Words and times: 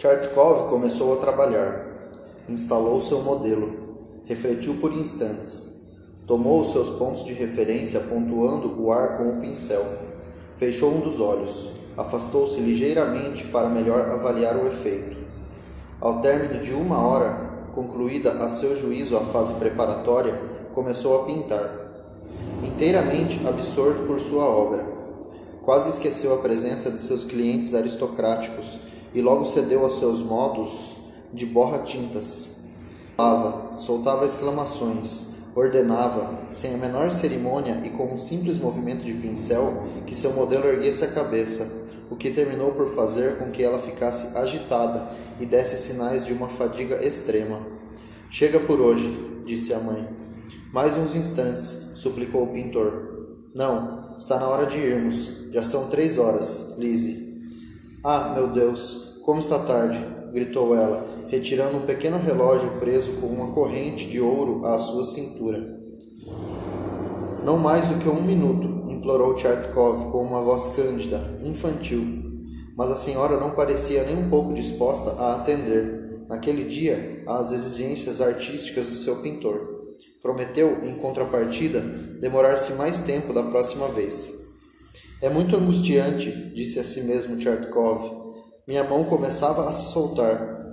Chartkov 0.00 0.70
começou 0.70 1.12
a 1.12 1.16
trabalhar. 1.16 1.84
Instalou 2.48 3.02
seu 3.02 3.20
modelo. 3.20 3.98
Refletiu 4.24 4.76
por 4.80 4.94
instantes. 4.94 5.78
Tomou 6.26 6.62
os 6.62 6.72
seus 6.72 6.88
pontos 6.96 7.22
de 7.22 7.34
referência, 7.34 8.00
pontuando 8.00 8.82
o 8.82 8.90
ar 8.90 9.18
com 9.18 9.28
o 9.28 9.36
pincel. 9.42 9.84
Fechou 10.56 10.90
um 10.90 11.00
dos 11.00 11.20
olhos. 11.20 11.68
Afastou-se 11.98 12.58
ligeiramente 12.60 13.46
para 13.48 13.68
melhor 13.68 14.08
avaliar 14.08 14.56
o 14.56 14.68
efeito. 14.68 15.18
Ao 16.00 16.22
término 16.22 16.62
de 16.62 16.72
uma 16.72 17.06
hora, 17.06 17.50
concluída 17.74 18.42
a 18.42 18.48
seu 18.48 18.80
juízo 18.80 19.18
a 19.18 19.20
fase 19.20 19.52
preparatória, 19.56 20.40
começou 20.72 21.20
a 21.20 21.24
pintar. 21.26 21.92
Inteiramente 22.64 23.46
absorto 23.46 24.06
por 24.06 24.18
sua 24.18 24.44
obra. 24.44 24.82
Quase 25.62 25.90
esqueceu 25.90 26.32
a 26.32 26.38
presença 26.38 26.90
de 26.90 26.98
seus 26.98 27.22
clientes 27.22 27.74
aristocráticos 27.74 28.88
e 29.14 29.20
logo 29.20 29.46
cedeu 29.46 29.84
aos 29.84 29.98
seus 29.98 30.20
modos 30.20 30.96
de 31.32 31.46
borra-tintas. 31.46 32.64
Falava, 33.16 33.78
soltava 33.78 34.24
exclamações, 34.24 35.30
ordenava, 35.54 36.38
sem 36.52 36.74
a 36.74 36.78
menor 36.78 37.10
cerimônia 37.10 37.82
e 37.84 37.90
com 37.90 38.14
um 38.14 38.18
simples 38.18 38.58
movimento 38.58 39.04
de 39.04 39.12
pincel, 39.14 39.84
que 40.06 40.14
seu 40.14 40.32
modelo 40.32 40.66
erguesse 40.66 41.04
a 41.04 41.12
cabeça, 41.12 41.70
o 42.10 42.16
que 42.16 42.30
terminou 42.30 42.72
por 42.72 42.94
fazer 42.94 43.38
com 43.38 43.50
que 43.50 43.62
ela 43.62 43.78
ficasse 43.78 44.36
agitada 44.36 45.10
e 45.38 45.46
desse 45.46 45.76
sinais 45.76 46.24
de 46.24 46.32
uma 46.32 46.48
fadiga 46.48 47.04
extrema. 47.04 47.60
Chega 48.30 48.60
por 48.60 48.80
hoje, 48.80 49.42
disse 49.44 49.72
a 49.74 49.78
mãe. 49.78 50.08
Mais 50.72 50.96
uns 50.96 51.16
instantes, 51.16 51.92
suplicou 51.96 52.44
o 52.44 52.52
pintor. 52.52 53.48
Não, 53.54 54.14
está 54.16 54.38
na 54.38 54.46
hora 54.46 54.66
de 54.66 54.78
irmos. 54.78 55.52
Já 55.52 55.62
são 55.62 55.88
três 55.88 56.16
horas, 56.16 56.76
Lise. 56.78 57.29
Ah, 58.02 58.32
meu 58.34 58.48
Deus, 58.48 59.20
como 59.24 59.40
está 59.40 59.58
tarde! 59.60 59.98
gritou 60.32 60.74
ela, 60.74 61.04
retirando 61.28 61.76
um 61.76 61.86
pequeno 61.86 62.18
relógio 62.18 62.78
preso 62.78 63.12
com 63.20 63.26
uma 63.26 63.52
corrente 63.52 64.08
de 64.08 64.20
ouro 64.20 64.64
à 64.64 64.78
sua 64.78 65.04
cintura. 65.04 65.80
Não 67.44 67.58
mais 67.58 67.86
do 67.88 67.98
que 67.98 68.08
um 68.08 68.22
minuto, 68.22 68.90
implorou 68.90 69.34
Tchartkov 69.34 70.10
com 70.12 70.22
uma 70.22 70.40
voz 70.40 70.68
cândida, 70.76 71.20
infantil 71.42 72.20
mas 72.80 72.90
a 72.90 72.96
senhora 72.96 73.36
não 73.36 73.50
parecia 73.50 74.04
nem 74.04 74.16
um 74.16 74.30
pouco 74.30 74.54
disposta 74.54 75.10
a 75.20 75.34
atender, 75.34 76.24
naquele 76.26 76.64
dia, 76.64 77.22
às 77.26 77.52
exigências 77.52 78.22
artísticas 78.22 78.86
do 78.86 78.94
seu 78.94 79.16
pintor. 79.16 79.92
Prometeu, 80.22 80.82
em 80.82 80.94
contrapartida, 80.94 81.78
demorar-se 81.78 82.72
mais 82.76 83.00
tempo 83.00 83.34
da 83.34 83.42
próxima 83.42 83.88
vez. 83.88 84.39
É 85.22 85.28
muito 85.28 85.54
angustiante, 85.54 86.30
disse 86.54 86.80
a 86.80 86.84
si 86.84 87.02
mesmo 87.02 87.36
Tchartkov. 87.36 88.32
Minha 88.66 88.84
mão 88.84 89.04
começava 89.04 89.68
a 89.68 89.72
se 89.72 89.92
soltar. 89.92 90.64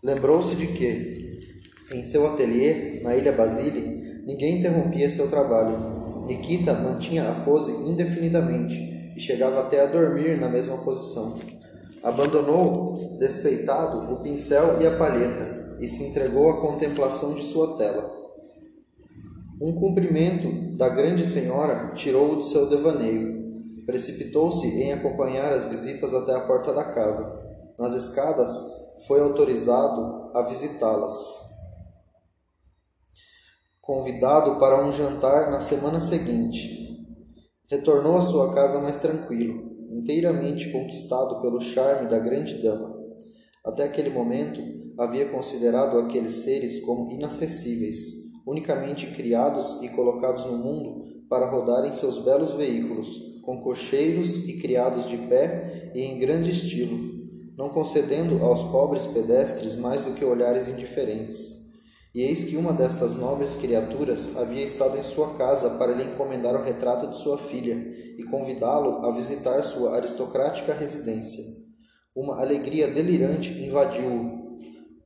Lembrou-se 0.00 0.54
de 0.54 0.68
que, 0.68 1.40
em 1.92 2.04
seu 2.04 2.28
ateliê, 2.28 3.00
na 3.02 3.16
ilha 3.16 3.32
Basile, 3.32 4.22
ninguém 4.24 4.60
interrompia 4.60 5.10
seu 5.10 5.28
trabalho. 5.28 6.24
Nikita 6.28 6.74
mantinha 6.74 7.28
a 7.28 7.40
pose 7.44 7.72
indefinidamente 7.72 9.14
e 9.16 9.20
chegava 9.20 9.60
até 9.62 9.80
a 9.80 9.86
dormir 9.86 10.38
na 10.38 10.48
mesma 10.48 10.76
posição. 10.78 11.40
Abandonou, 12.04 13.16
despeitado, 13.18 14.12
o 14.12 14.22
pincel 14.22 14.80
e 14.80 14.86
a 14.86 14.96
palheta 14.96 15.78
e 15.80 15.88
se 15.88 16.04
entregou 16.04 16.50
à 16.50 16.60
contemplação 16.60 17.34
de 17.34 17.42
sua 17.42 17.76
tela. 17.76 18.08
Um 19.60 19.72
cumprimento 19.72 20.76
da 20.76 20.88
grande 20.88 21.26
senhora 21.26 21.90
tirou-o 21.96 22.36
do 22.36 22.42
seu 22.42 22.68
devaneio. 22.68 23.41
Precipitou-se 23.86 24.66
em 24.66 24.92
acompanhar 24.92 25.52
as 25.52 25.64
visitas 25.64 26.14
até 26.14 26.34
a 26.34 26.46
porta 26.46 26.72
da 26.72 26.84
casa. 26.84 27.42
Nas 27.78 27.94
escadas, 27.94 28.50
foi 29.06 29.20
autorizado 29.20 30.30
a 30.34 30.42
visitá-las. 30.42 31.16
Convidado 33.80 34.58
para 34.58 34.84
um 34.84 34.92
jantar 34.92 35.50
na 35.50 35.60
semana 35.60 36.00
seguinte, 36.00 36.82
Retornou 37.72 38.18
à 38.18 38.20
sua 38.20 38.52
casa 38.52 38.82
mais 38.82 39.00
tranquilo, 39.00 39.62
inteiramente 39.90 40.70
conquistado 40.70 41.40
pelo 41.40 41.58
charme 41.58 42.06
da 42.06 42.18
grande 42.18 42.62
dama. 42.62 42.94
Até 43.64 43.84
aquele 43.84 44.10
momento, 44.10 44.60
havia 44.98 45.30
considerado 45.30 45.96
aqueles 45.96 46.34
seres 46.44 46.84
como 46.84 47.10
inacessíveis, 47.12 47.96
unicamente 48.46 49.06
criados 49.14 49.80
e 49.80 49.88
colocados 49.88 50.44
no 50.44 50.58
mundo 50.58 51.24
para 51.30 51.50
rodar 51.50 51.86
em 51.86 51.92
seus 51.92 52.22
belos 52.22 52.52
veículos, 52.52 53.08
com 53.42 53.60
cocheiros 53.60 54.48
e 54.48 54.58
criados 54.58 55.08
de 55.08 55.16
pé 55.18 55.90
e 55.94 56.00
em 56.00 56.18
grande 56.18 56.50
estilo, 56.50 57.12
não 57.56 57.68
concedendo 57.68 58.42
aos 58.42 58.62
pobres 58.70 59.06
pedestres 59.06 59.76
mais 59.76 60.00
do 60.02 60.12
que 60.12 60.24
olhares 60.24 60.68
indiferentes. 60.68 61.60
E 62.14 62.22
eis 62.22 62.44
que 62.44 62.56
uma 62.56 62.72
destas 62.72 63.16
nobres 63.16 63.54
criaturas 63.54 64.36
havia 64.36 64.62
estado 64.62 64.98
em 64.98 65.02
sua 65.02 65.34
casa 65.34 65.70
para 65.70 65.92
lhe 65.92 66.04
encomendar 66.04 66.54
o 66.54 66.62
retrato 66.62 67.06
de 67.08 67.16
sua 67.16 67.38
filha 67.38 67.74
e 68.18 68.22
convidá-lo 68.24 69.06
a 69.06 69.10
visitar 69.12 69.62
sua 69.62 69.96
aristocrática 69.96 70.74
residência. 70.74 71.42
Uma 72.14 72.40
alegria 72.40 72.88
delirante 72.88 73.50
invadiu-o. 73.62 74.58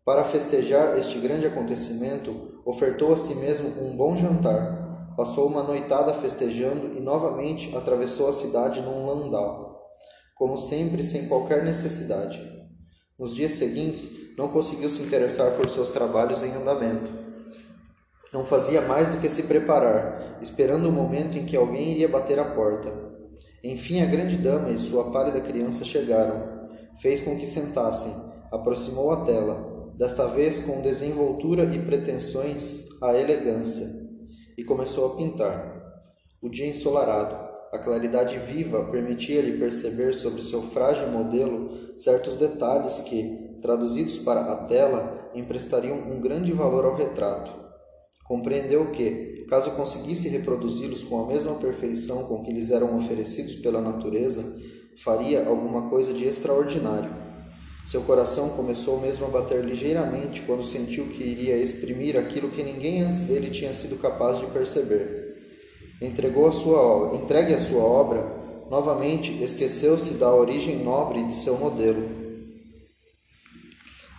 Para 0.05 0.25
festejar 0.25 0.99
este 0.99 1.19
grande 1.19 1.47
acontecimento, 1.47 2.61
ofertou 2.65 3.13
a 3.13 3.17
si 3.17 3.37
mesmo 3.37 3.69
um 3.81 3.97
bom 3.97 4.17
jantar. 4.17 4.76
Passou 5.17 5.47
uma 5.47 5.63
noitada 5.63 6.13
festejando 6.15 6.97
e 6.97 7.01
novamente 7.01 7.75
atravessou 7.75 8.29
a 8.29 8.33
cidade 8.35 8.83
num 8.83 9.07
landau, 9.07 9.89
como 10.35 10.59
sempre 10.59 11.03
sem 11.03 11.27
qualquer 11.27 11.65
necessidade. 11.65 12.39
Nos 13.19 13.35
dias 13.35 13.53
seguintes, 13.53 14.37
não 14.37 14.49
conseguiu 14.49 14.91
se 14.91 15.01
interessar 15.03 15.53
por 15.53 15.69
seus 15.71 15.89
trabalhos 15.89 16.43
em 16.43 16.53
andamento. 16.53 17.11
Não 18.31 18.45
fazia 18.45 18.83
mais 18.83 19.09
do 19.09 19.19
que 19.19 19.31
se 19.31 19.45
preparar, 19.45 20.39
esperando 20.43 20.91
o 20.91 20.93
momento 20.93 21.39
em 21.39 21.47
que 21.47 21.57
alguém 21.57 21.93
iria 21.93 22.09
bater 22.09 22.39
a 22.39 22.45
porta. 22.45 22.93
Enfim, 23.65 24.03
a 24.03 24.07
grande 24.07 24.37
dama 24.37 24.69
e 24.69 24.79
sua 24.79 25.11
pálida 25.11 25.41
criança 25.41 25.83
chegaram. 25.83 26.69
Fez 27.01 27.23
com 27.23 27.37
que 27.37 27.47
sentassem, 27.47 28.13
aproximou 28.53 29.11
a 29.13 29.25
tela, 29.25 29.93
desta 29.97 30.27
vez 30.27 30.61
com 30.61 30.83
desenvoltura 30.83 31.65
e 31.65 31.79
pretensões 31.79 32.85
à 33.03 33.15
elegância, 33.15 34.06
e 34.57 34.65
começou 34.65 35.07
a 35.07 35.17
pintar. 35.17 35.77
O 36.41 36.49
dia 36.49 36.67
ensolarado, 36.67 37.35
a 37.73 37.79
claridade 37.79 38.39
viva 38.39 38.85
permitia-lhe 38.85 39.59
perceber 39.59 40.15
sobre 40.15 40.43
seu 40.43 40.63
frágil 40.63 41.09
modelo 41.09 41.99
certos 41.99 42.37
detalhes 42.37 43.01
que, 43.01 43.59
traduzidos 43.61 44.19
para 44.19 44.53
a 44.53 44.57
tela, 44.65 45.31
emprestariam 45.35 45.97
um 45.97 46.21
grande 46.21 46.53
valor 46.53 46.85
ao 46.85 46.95
retrato. 46.95 47.53
Compreendeu 48.25 48.91
que, 48.93 49.45
caso 49.49 49.73
conseguisse 49.73 50.29
reproduzi-los 50.29 51.03
com 51.05 51.21
a 51.21 51.27
mesma 51.27 51.55
perfeição 51.55 52.25
com 52.25 52.43
que 52.43 52.53
lhes 52.53 52.71
eram 52.71 52.97
oferecidos 52.97 53.57
pela 53.57 53.81
natureza, 53.81 54.43
faria 55.03 55.47
alguma 55.47 55.89
coisa 55.89 56.13
de 56.13 56.27
extraordinário. 56.27 57.26
Seu 57.87 58.03
coração 58.03 58.51
começou 58.51 59.01
mesmo 59.01 59.27
a 59.27 59.29
bater 59.29 59.65
ligeiramente 59.65 60.43
quando 60.43 60.65
sentiu 60.65 61.07
que 61.07 61.23
iria 61.23 61.57
exprimir 61.57 62.17
aquilo 62.17 62.51
que 62.51 62.63
ninguém 62.63 63.03
antes 63.03 63.23
dele 63.23 63.51
tinha 63.51 63.73
sido 63.73 63.97
capaz 63.97 64.39
de 64.41 64.47
perceber. 64.47 65.37
Entregou 66.03 66.47
a 66.47 66.53
sua 66.53 67.13
entregue 67.15 67.55
a 67.55 67.61
sua 67.61 67.83
obra, 67.83 68.27
novamente 68.69 69.43
esqueceu-se 69.43 70.15
da 70.15 70.35
origem 70.35 70.83
nobre 70.83 71.25
de 71.25 71.35
seu 71.35 71.57
modelo 71.57 72.27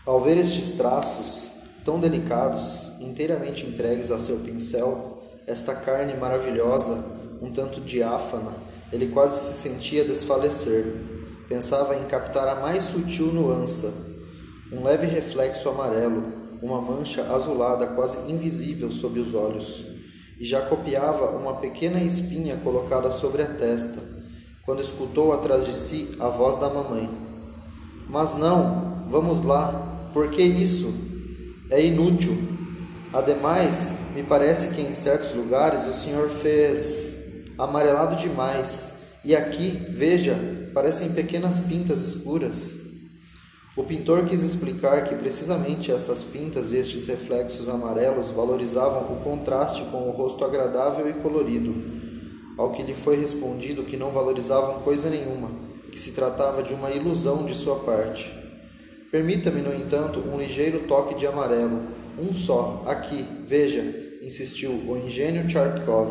ao 0.07 0.21
ver 0.21 0.37
estes 0.37 0.71
traços 0.71 1.51
tão 1.83 1.99
delicados, 1.99 2.97
inteiramente 3.01 3.65
entregues 3.65 4.09
a 4.09 4.17
seu 4.17 4.39
pincel, 4.39 5.21
esta 5.45 5.75
carne 5.75 6.15
maravilhosa, 6.15 7.03
um 7.41 7.51
tanto 7.51 7.81
diáfana, 7.81 8.55
ele 8.91 9.09
quase 9.09 9.51
se 9.51 9.61
sentia 9.61 10.05
desfalecer. 10.05 11.16
Pensava 11.47 11.95
em 11.95 12.03
captar 12.05 12.47
a 12.47 12.55
mais 12.55 12.83
sutil 12.83 13.27
nuança, 13.27 13.93
um 14.71 14.83
leve 14.83 15.05
reflexo 15.05 15.69
amarelo, 15.69 16.23
uma 16.61 16.81
mancha 16.81 17.21
azulada 17.33 17.87
quase 17.87 18.29
invisível 18.29 18.91
sob 18.91 19.19
os 19.19 19.33
olhos, 19.33 19.85
e 20.39 20.45
já 20.45 20.61
copiava 20.61 21.37
uma 21.37 21.55
pequena 21.55 22.01
espinha 22.01 22.57
colocada 22.57 23.11
sobre 23.11 23.41
a 23.43 23.45
testa, 23.45 24.01
quando 24.65 24.81
escutou 24.81 25.31
atrás 25.31 25.65
de 25.65 25.73
si 25.73 26.15
a 26.19 26.27
voz 26.27 26.57
da 26.57 26.67
mamãe. 26.67 27.09
Mas 28.09 28.37
não, 28.37 29.07
vamos 29.09 29.43
lá, 29.43 30.09
porque 30.13 30.41
isso 30.41 30.93
é 31.69 31.85
inútil. 31.85 32.37
Ademais, 33.13 33.97
me 34.13 34.21
parece 34.21 34.75
que 34.75 34.81
em 34.81 34.93
certos 34.93 35.33
lugares 35.33 35.85
o 35.87 35.93
Senhor 35.93 36.29
fez 36.29 37.45
amarelado 37.57 38.17
demais, 38.17 38.96
e 39.23 39.35
aqui, 39.35 39.71
veja, 39.89 40.35
parecem 40.73 41.11
pequenas 41.11 41.59
pintas 41.61 42.03
escuras. 42.03 42.87
O 43.75 43.83
pintor 43.83 44.25
quis 44.25 44.41
explicar 44.41 45.07
que 45.07 45.15
precisamente 45.15 45.91
estas 45.91 46.23
pintas 46.23 46.71
e 46.71 46.77
estes 46.77 47.05
reflexos 47.05 47.69
amarelos 47.69 48.29
valorizavam 48.29 49.13
o 49.13 49.21
contraste 49.23 49.83
com 49.91 50.09
o 50.09 50.11
rosto 50.11 50.43
agradável 50.43 51.07
e 51.07 51.13
colorido, 51.13 51.75
ao 52.57 52.71
que 52.71 52.81
lhe 52.81 52.95
foi 52.95 53.19
respondido 53.19 53.83
que 53.83 53.95
não 53.95 54.09
valorizavam 54.09 54.81
coisa 54.81 55.09
nenhuma, 55.09 55.51
que 55.91 55.99
se 55.99 56.13
tratava 56.13 56.63
de 56.63 56.73
uma 56.73 56.89
ilusão 56.89 57.45
de 57.45 57.53
sua 57.53 57.75
parte. 57.75 58.31
Permita-me, 59.11 59.61
no 59.61 59.73
entanto, 59.73 60.19
um 60.19 60.39
ligeiro 60.39 60.87
toque 60.87 61.15
de 61.15 61.27
amarelo. 61.27 61.87
Um 62.19 62.33
só, 62.33 62.83
aqui, 62.87 63.25
veja, 63.47 64.17
insistiu 64.23 64.71
o 64.71 64.97
ingênuo 64.97 65.49
Chartkov. 65.49 66.09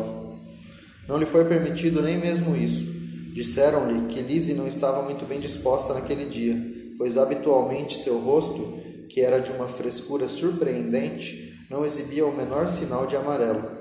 Não 1.07 1.17
lhe 1.17 1.25
foi 1.25 1.45
permitido 1.45 2.01
nem 2.01 2.17
mesmo 2.17 2.55
isso. 2.55 2.96
Disseram-lhe 3.33 4.07
que 4.07 4.21
Lise 4.21 4.53
não 4.53 4.67
estava 4.67 5.01
muito 5.01 5.25
bem 5.25 5.39
disposta 5.39 5.93
naquele 5.93 6.25
dia, 6.25 6.55
pois 6.97 7.17
habitualmente 7.17 7.97
seu 7.97 8.19
rosto, 8.19 8.79
que 9.09 9.21
era 9.21 9.39
de 9.39 9.51
uma 9.51 9.67
frescura 9.67 10.27
surpreendente, 10.27 11.47
não 11.69 11.85
exibia 11.85 12.25
o 12.25 12.35
menor 12.35 12.67
sinal 12.67 13.05
de 13.05 13.15
amarelo. 13.15 13.77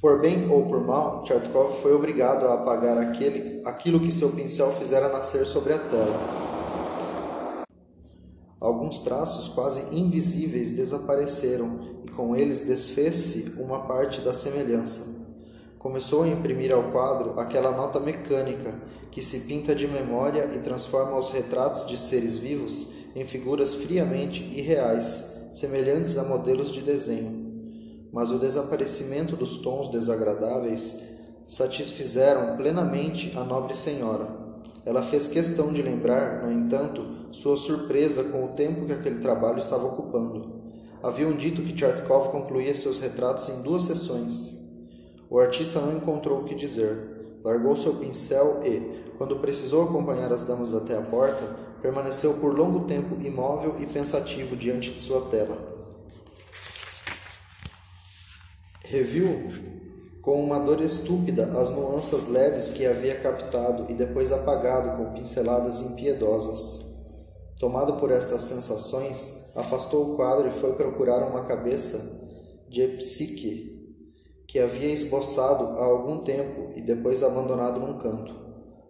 Por 0.00 0.20
bem 0.20 0.48
ou 0.48 0.64
por 0.66 0.86
mal, 0.86 1.26
Chartkov 1.26 1.82
foi 1.82 1.92
obrigado 1.92 2.46
a 2.46 2.54
apagar 2.54 2.96
aquele, 2.98 3.60
aquilo 3.64 3.98
que 3.98 4.12
seu 4.12 4.30
pincel 4.30 4.72
fizera 4.74 5.08
nascer 5.08 5.44
sobre 5.44 5.72
a 5.72 5.78
tela. 5.78 6.46
Alguns 8.60 9.00
traços 9.00 9.48
quase 9.48 9.94
invisíveis 9.94 10.70
desapareceram 10.70 12.00
e 12.04 12.08
com 12.08 12.36
eles 12.36 12.60
desfez-se 12.60 13.60
uma 13.60 13.86
parte 13.86 14.20
da 14.20 14.32
semelhança. 14.32 15.17
Começou 15.88 16.24
a 16.24 16.28
imprimir 16.28 16.70
ao 16.70 16.82
quadro 16.92 17.40
aquela 17.40 17.72
nota 17.72 17.98
mecânica 17.98 18.74
que 19.10 19.22
se 19.22 19.40
pinta 19.46 19.74
de 19.74 19.88
memória 19.88 20.50
e 20.54 20.58
transforma 20.58 21.16
os 21.16 21.30
retratos 21.30 21.88
de 21.88 21.96
seres 21.96 22.36
vivos 22.36 22.88
em 23.16 23.24
figuras 23.24 23.74
friamente 23.74 24.44
irreais, 24.44 25.48
semelhantes 25.54 26.18
a 26.18 26.24
modelos 26.24 26.70
de 26.70 26.82
desenho 26.82 27.48
mas 28.12 28.30
o 28.30 28.38
desaparecimento 28.38 29.34
dos 29.34 29.62
tons 29.62 29.88
desagradáveis 29.88 31.02
satisfizeram 31.46 32.54
plenamente 32.58 33.32
a 33.34 33.42
nobre 33.42 33.74
senhora. 33.74 34.28
Ela 34.84 35.00
fez 35.00 35.28
questão 35.28 35.72
de 35.72 35.80
lembrar, 35.80 36.42
no 36.44 36.52
entanto, 36.52 37.32
sua 37.32 37.56
surpresa 37.56 38.24
com 38.24 38.44
o 38.44 38.48
tempo 38.48 38.84
que 38.84 38.92
aquele 38.92 39.20
trabalho 39.20 39.58
estava 39.58 39.86
ocupando. 39.86 40.52
Haviam 41.02 41.32
dito 41.32 41.62
que 41.62 41.72
Tchartkov 41.72 42.28
concluía 42.28 42.74
seus 42.74 43.00
retratos 43.00 43.48
em 43.48 43.62
duas 43.62 43.84
sessões. 43.84 44.57
O 45.30 45.38
artista 45.38 45.80
não 45.80 45.96
encontrou 45.96 46.40
o 46.40 46.44
que 46.44 46.54
dizer. 46.54 47.40
Largou 47.44 47.76
seu 47.76 47.94
pincel 47.94 48.60
e, 48.64 49.12
quando 49.18 49.36
precisou 49.36 49.84
acompanhar 49.84 50.32
as 50.32 50.46
damas 50.46 50.74
até 50.74 50.96
a 50.96 51.02
porta, 51.02 51.56
permaneceu 51.82 52.34
por 52.34 52.56
longo 52.56 52.86
tempo 52.86 53.20
imóvel 53.20 53.76
e 53.78 53.86
pensativo 53.86 54.56
diante 54.56 54.90
de 54.90 55.00
sua 55.00 55.22
tela. 55.22 55.56
Reviu 58.82 59.48
com 60.22 60.42
uma 60.42 60.58
dor 60.58 60.80
estúpida 60.80 61.44
as 61.58 61.70
nuances 61.70 62.26
leves 62.26 62.70
que 62.70 62.86
havia 62.86 63.14
captado 63.20 63.86
e 63.88 63.94
depois 63.94 64.32
apagado 64.32 64.96
com 64.96 65.12
pinceladas 65.12 65.80
impiedosas. 65.80 66.86
Tomado 67.58 67.94
por 67.94 68.10
estas 68.10 68.42
sensações, 68.42 69.50
afastou 69.54 70.12
o 70.12 70.16
quadro 70.16 70.48
e 70.48 70.52
foi 70.52 70.72
procurar 70.72 71.22
uma 71.22 71.44
cabeça 71.44 72.18
de 72.68 72.86
psique 72.88 73.77
que 74.48 74.58
havia 74.58 74.88
esboçado 74.88 75.78
há 75.78 75.84
algum 75.84 76.24
tempo 76.24 76.72
e 76.74 76.80
depois 76.80 77.22
abandonado 77.22 77.78
num 77.78 77.98
canto. 77.98 78.34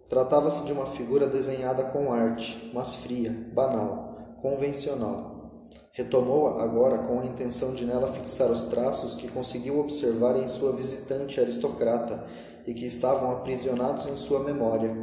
Tratava-se 0.07 0.63
de 0.63 0.71
uma 0.71 0.85
figura 0.85 1.27
desenhada 1.27 1.83
com 1.83 2.13
arte, 2.13 2.71
mas 2.73 2.95
fria, 2.95 3.29
banal, 3.53 4.37
convencional. 4.41 5.67
Retomou-a 5.91 6.63
agora 6.63 6.99
com 6.99 7.19
a 7.19 7.25
intenção 7.25 7.73
de 7.73 7.83
nela 7.85 8.13
fixar 8.13 8.49
os 8.49 8.63
traços 8.65 9.15
que 9.15 9.27
conseguiu 9.27 9.81
observar 9.81 10.37
em 10.37 10.47
sua 10.47 10.71
visitante 10.71 11.41
aristocrata 11.41 12.25
e 12.65 12.73
que 12.73 12.85
estavam 12.85 13.31
aprisionados 13.33 14.07
em 14.07 14.15
sua 14.15 14.39
memória. 14.39 14.95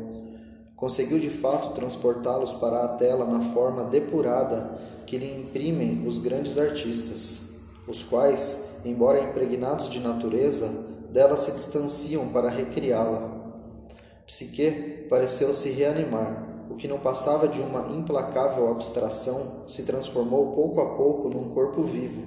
Conseguiu 0.74 1.18
de 1.18 1.30
fato 1.30 1.74
transportá-los 1.74 2.52
para 2.52 2.82
a 2.82 2.88
tela 2.96 3.26
na 3.26 3.52
forma 3.52 3.84
depurada 3.84 4.78
que 5.06 5.18
lhe 5.18 5.38
imprimem 5.38 6.06
os 6.06 6.16
grandes 6.16 6.56
artistas, 6.56 7.52
os 7.86 8.02
quais, 8.02 8.65
embora 8.88 9.20
impregnados 9.20 9.90
de 9.90 10.00
natureza, 10.00 10.68
dela 11.10 11.36
se 11.36 11.52
distanciam 11.52 12.28
para 12.28 12.48
recriá-la. 12.48 13.34
Psique 14.26 15.06
pareceu 15.08 15.54
se 15.54 15.70
reanimar 15.70 16.46
o 16.68 16.78
que 16.78 16.88
não 16.88 16.98
passava 16.98 17.48
de 17.48 17.60
uma 17.60 17.92
implacável 17.92 18.70
abstração 18.70 19.64
se 19.66 19.84
transformou 19.84 20.52
pouco 20.52 20.80
a 20.80 20.94
pouco 20.94 21.30
num 21.30 21.48
corpo 21.48 21.82
vivo. 21.82 22.22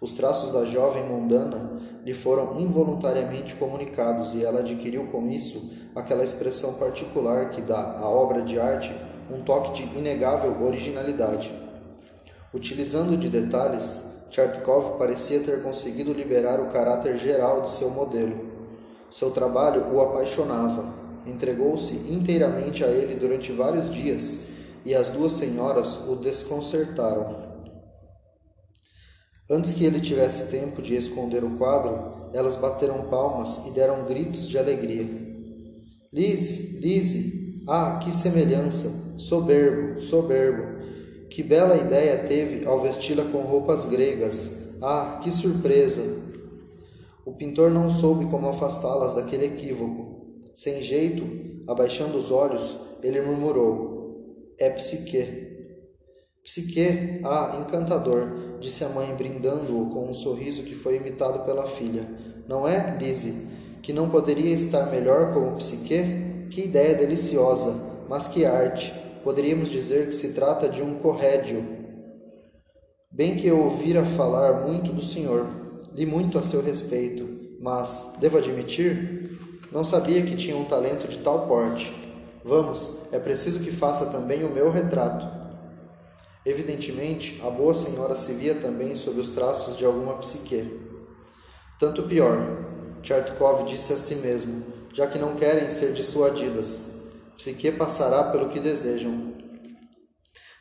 Os 0.00 0.12
traços 0.12 0.50
da 0.50 0.64
jovem 0.64 1.04
mundana 1.04 1.78
lhe 2.02 2.14
foram 2.14 2.58
involuntariamente 2.60 3.54
comunicados 3.56 4.34
e 4.34 4.42
ela 4.42 4.60
adquiriu 4.60 5.06
com 5.08 5.28
isso 5.28 5.74
aquela 5.94 6.24
expressão 6.24 6.74
particular 6.74 7.50
que 7.50 7.60
dá 7.60 7.98
à 7.98 8.08
obra 8.08 8.42
de 8.42 8.58
arte 8.58 8.94
um 9.30 9.42
toque 9.42 9.74
de 9.74 9.98
inegável 9.98 10.56
originalidade. 10.64 11.52
Utilizando 12.54 13.16
de 13.16 13.28
detalhes, 13.28 14.15
Chartkov 14.30 14.98
parecia 14.98 15.40
ter 15.40 15.62
conseguido 15.62 16.12
liberar 16.12 16.60
o 16.60 16.68
caráter 16.68 17.16
geral 17.16 17.62
de 17.62 17.70
seu 17.70 17.90
modelo. 17.90 18.56
Seu 19.10 19.30
trabalho 19.30 19.94
o 19.94 20.00
apaixonava 20.00 20.84
entregou-se 21.26 21.94
inteiramente 22.12 22.84
a 22.84 22.88
ele 22.88 23.16
durante 23.16 23.52
vários 23.52 23.90
dias, 23.92 24.42
e 24.84 24.94
as 24.94 25.12
duas 25.12 25.32
senhoras 25.32 26.06
o 26.08 26.16
desconcertaram. 26.16 27.56
Antes 29.48 29.74
que 29.74 29.84
ele 29.84 30.00
tivesse 30.00 30.50
tempo 30.50 30.82
de 30.82 30.96
esconder 30.96 31.44
o 31.44 31.56
quadro, 31.56 32.30
elas 32.32 32.56
bateram 32.56 33.02
palmas 33.08 33.66
e 33.66 33.70
deram 33.70 34.04
gritos 34.04 34.48
de 34.48 34.58
alegria. 34.58 35.06
Lise, 36.12 36.78
Lise, 36.78 37.62
ah, 37.66 38.00
que 38.02 38.14
semelhança! 38.14 39.16
Soberbo, 39.16 40.00
soberbo! 40.00 40.75
Que 41.36 41.42
bela 41.42 41.76
ideia 41.76 42.16
teve 42.26 42.64
ao 42.64 42.80
vesti-la 42.80 43.24
com 43.24 43.42
roupas 43.42 43.84
gregas! 43.84 44.56
Ah, 44.80 45.20
que 45.22 45.30
surpresa! 45.30 46.18
O 47.26 47.32
pintor 47.34 47.70
não 47.70 47.90
soube 47.90 48.24
como 48.30 48.48
afastá-las 48.48 49.14
daquele 49.14 49.44
equívoco. 49.44 50.24
Sem 50.54 50.82
jeito, 50.82 51.22
abaixando 51.68 52.16
os 52.16 52.30
olhos, 52.30 52.78
ele 53.02 53.20
murmurou: 53.20 54.54
É 54.58 54.70
psique. 54.70 55.68
Psique, 56.42 57.20
ah, 57.22 57.62
encantador, 57.62 58.56
disse 58.58 58.82
a 58.82 58.88
mãe, 58.88 59.14
brindando-o 59.14 59.90
com 59.90 60.08
um 60.08 60.14
sorriso 60.14 60.62
que 60.62 60.74
foi 60.74 60.96
imitado 60.96 61.44
pela 61.44 61.66
filha. 61.66 62.08
Não 62.48 62.66
é, 62.66 62.96
Lise, 62.98 63.46
que 63.82 63.92
não 63.92 64.08
poderia 64.08 64.54
estar 64.54 64.86
melhor 64.86 65.34
como 65.34 65.58
psique? 65.58 66.48
Que 66.48 66.62
ideia 66.62 66.94
deliciosa, 66.94 67.74
mas 68.08 68.28
que 68.28 68.46
arte! 68.46 69.05
Poderíamos 69.26 69.70
dizer 69.70 70.06
que 70.06 70.14
se 70.14 70.34
trata 70.34 70.68
de 70.68 70.80
um 70.80 71.00
corrédio. 71.00 71.66
Bem 73.10 73.36
que 73.36 73.48
eu 73.48 73.58
ouvira 73.58 74.06
falar 74.06 74.64
muito 74.64 74.92
do 74.92 75.02
senhor, 75.02 75.48
li 75.92 76.06
muito 76.06 76.38
a 76.38 76.44
seu 76.44 76.62
respeito, 76.62 77.28
mas, 77.60 78.14
devo 78.20 78.38
admitir, 78.38 79.28
não 79.72 79.84
sabia 79.84 80.22
que 80.22 80.36
tinha 80.36 80.56
um 80.56 80.64
talento 80.64 81.08
de 81.08 81.18
tal 81.18 81.48
porte. 81.48 81.92
Vamos, 82.44 83.00
é 83.10 83.18
preciso 83.18 83.64
que 83.64 83.72
faça 83.72 84.06
também 84.06 84.44
o 84.44 84.48
meu 84.48 84.70
retrato. 84.70 85.26
Evidentemente, 86.44 87.42
a 87.44 87.50
boa 87.50 87.74
senhora 87.74 88.16
se 88.16 88.32
via 88.32 88.54
também 88.54 88.94
sob 88.94 89.18
os 89.18 89.30
traços 89.30 89.76
de 89.76 89.84
alguma 89.84 90.14
psique. 90.18 90.72
Tanto 91.80 92.04
pior, 92.04 92.38
Tchartkov 93.02 93.64
disse 93.64 93.92
a 93.92 93.98
si 93.98 94.14
mesmo, 94.14 94.62
já 94.94 95.08
que 95.08 95.18
não 95.18 95.34
querem 95.34 95.68
ser 95.68 95.94
dissuadidas. 95.94 96.95
Psique 97.36 97.70
passará 97.72 98.24
pelo 98.24 98.48
que 98.48 98.58
desejam. 98.58 99.34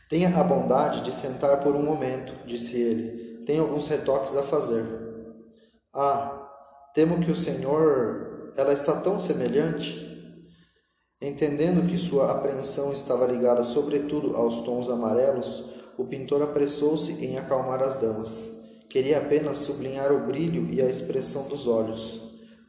Tenha 0.10 0.30
a 0.30 0.44
bondade 0.44 1.02
de 1.02 1.12
sentar 1.12 1.62
por 1.62 1.76
um 1.76 1.82
momento, 1.82 2.46
disse 2.46 2.80
ele. 2.80 3.44
Tenho 3.46 3.64
alguns 3.64 3.88
retoques 3.88 4.36
a 4.36 4.44
fazer. 4.44 4.86
Ah, 5.94 6.48
temo 6.94 7.20
que 7.20 7.32
o 7.32 7.36
senhor 7.36 8.54
ela 8.58 8.74
está 8.74 9.00
tão 9.00 9.20
semelhante? 9.20 10.04
Entendendo 11.22 11.88
que 11.90 11.98
sua 11.98 12.32
apreensão 12.32 12.92
estava 12.92 13.26
ligada 13.26 13.64
sobretudo 13.64 14.36
aos 14.36 14.62
tons 14.62 14.90
amarelos, 14.90 15.64
o 15.98 16.06
pintor 16.06 16.42
apressou-se 16.42 17.12
em 17.26 17.38
acalmar 17.38 17.82
as 17.82 18.00
damas. 18.00 18.56
Queria 18.90 19.20
apenas 19.20 19.60
sublinhar 19.60 20.12
o 20.12 20.26
brilho 20.26 20.68
e 20.72 20.82
a 20.82 20.90
expressão 20.90 21.48
dos 21.48 21.68
olhos. 21.68 22.22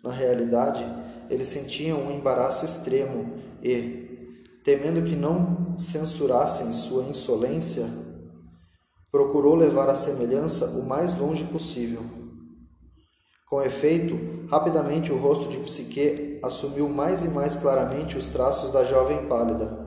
Na 0.03 0.13
realidade, 0.13 0.85
eles 1.29 1.47
sentiam 1.47 2.01
um 2.01 2.13
embaraço 2.13 2.65
extremo 2.65 3.46
e, 3.67 4.61
temendo 4.63 5.05
que 5.05 5.17
não 5.17 5.77
censurassem 5.77 6.73
sua 6.73 7.03
insolência, 7.05 7.85
procurou 9.11 9.57
levar 9.57 9.89
a 9.89 9.97
semelhança 9.97 10.67
o 10.79 10.87
mais 10.87 11.19
longe 11.19 11.43
possível. 11.45 12.03
Com 13.49 13.63
efeito, 13.63 14.47
rapidamente 14.49 15.13
o 15.13 15.19
rosto 15.19 15.51
de 15.51 15.59
Psique 15.59 16.39
assumiu 16.43 16.89
mais 16.89 17.25
e 17.25 17.29
mais 17.29 17.57
claramente 17.57 18.17
os 18.17 18.29
traços 18.29 18.73
da 18.73 18.85
jovem 18.85 19.27
pálida. 19.27 19.85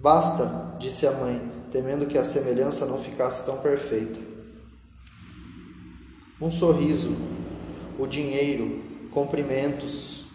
Basta, 0.00 0.76
disse 0.78 1.06
a 1.06 1.12
mãe, 1.12 1.50
temendo 1.72 2.06
que 2.06 2.18
a 2.18 2.24
semelhança 2.24 2.86
não 2.86 2.98
ficasse 2.98 3.44
tão 3.46 3.58
perfeita. 3.58 4.20
Um 6.40 6.50
sorriso, 6.50 7.16
o 7.98 8.06
dinheiro, 8.06 8.82
cumprimentos, 9.10 10.26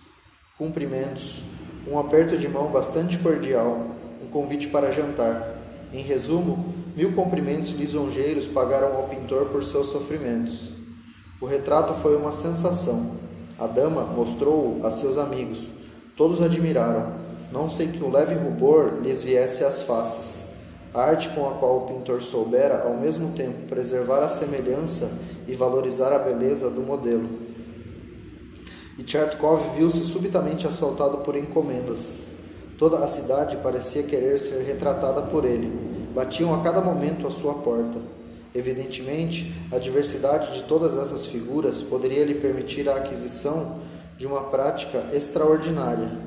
cumprimentos, 0.57 1.43
um 1.87 1.97
aperto 1.99 2.37
de 2.37 2.47
mão 2.47 2.71
bastante 2.71 3.17
cordial, 3.17 3.87
um 4.23 4.27
convite 4.31 4.67
para 4.67 4.91
jantar. 4.91 5.55
Em 5.93 6.01
resumo, 6.01 6.73
mil 6.95 7.13
cumprimentos 7.13 7.69
lisonjeiros 7.71 8.45
pagaram 8.45 8.95
ao 8.95 9.03
pintor 9.03 9.45
por 9.45 9.63
seus 9.63 9.91
sofrimentos. 9.91 10.73
O 11.41 11.45
retrato 11.45 11.93
foi 12.01 12.15
uma 12.15 12.31
sensação. 12.31 13.17
A 13.57 13.65
dama 13.65 14.03
mostrou-o 14.03 14.85
a 14.85 14.91
seus 14.91 15.17
amigos. 15.17 15.65
Todos 16.15 16.41
admiraram, 16.41 17.13
não 17.51 17.69
sei 17.69 17.87
que 17.87 18.03
um 18.03 18.11
leve 18.11 18.35
rubor 18.35 18.99
lhes 19.01 19.23
viesse 19.23 19.63
às 19.63 19.81
faces. 19.81 20.49
A 20.93 21.01
arte 21.01 21.29
com 21.29 21.47
a 21.47 21.53
qual 21.53 21.77
o 21.77 21.81
pintor 21.87 22.21
soubera, 22.21 22.83
ao 22.83 22.95
mesmo 22.95 23.33
tempo, 23.33 23.67
preservar 23.67 24.19
a 24.19 24.29
semelhança 24.29 25.19
e 25.47 25.55
valorizar 25.55 26.13
a 26.13 26.19
beleza 26.19 26.69
do 26.69 26.81
modelo. 26.81 27.48
E 28.99 29.03
Tchertkov 29.03 29.77
viu-se 29.77 30.03
subitamente 30.03 30.67
assaltado 30.67 31.19
por 31.19 31.33
encomendas. 31.37 32.25
Toda 32.77 32.97
a 32.97 33.07
cidade 33.07 33.55
parecia 33.63 34.03
querer 34.03 34.37
ser 34.37 34.61
retratada 34.65 35.21
por 35.21 35.45
ele. 35.45 35.71
Batiam 36.13 36.53
a 36.53 36.61
cada 36.61 36.81
momento 36.81 37.25
à 37.25 37.31
sua 37.31 37.53
porta. 37.53 37.97
Evidentemente, 38.53 39.55
a 39.71 39.77
diversidade 39.77 40.53
de 40.53 40.63
todas 40.63 40.97
essas 40.97 41.25
figuras 41.25 41.81
poderia 41.81 42.25
lhe 42.25 42.35
permitir 42.35 42.89
a 42.89 42.95
aquisição 42.95 43.79
de 44.17 44.27
uma 44.27 44.41
prática 44.41 45.05
extraordinária. 45.13 46.19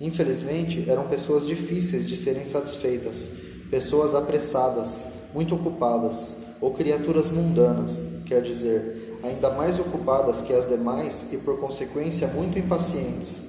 Infelizmente, 0.00 0.90
eram 0.90 1.06
pessoas 1.06 1.46
difíceis 1.46 2.08
de 2.08 2.16
serem 2.16 2.44
satisfeitas, 2.44 3.34
pessoas 3.70 4.16
apressadas, 4.16 5.12
muito 5.32 5.54
ocupadas, 5.54 6.38
ou 6.60 6.72
criaturas 6.72 7.30
mundanas, 7.30 8.14
quer 8.26 8.42
dizer, 8.42 8.99
ainda 9.22 9.50
mais 9.50 9.78
ocupadas 9.78 10.40
que 10.42 10.52
as 10.52 10.68
demais 10.68 11.32
e 11.32 11.38
por 11.38 11.58
consequência 11.58 12.26
muito 12.28 12.58
impacientes. 12.58 13.48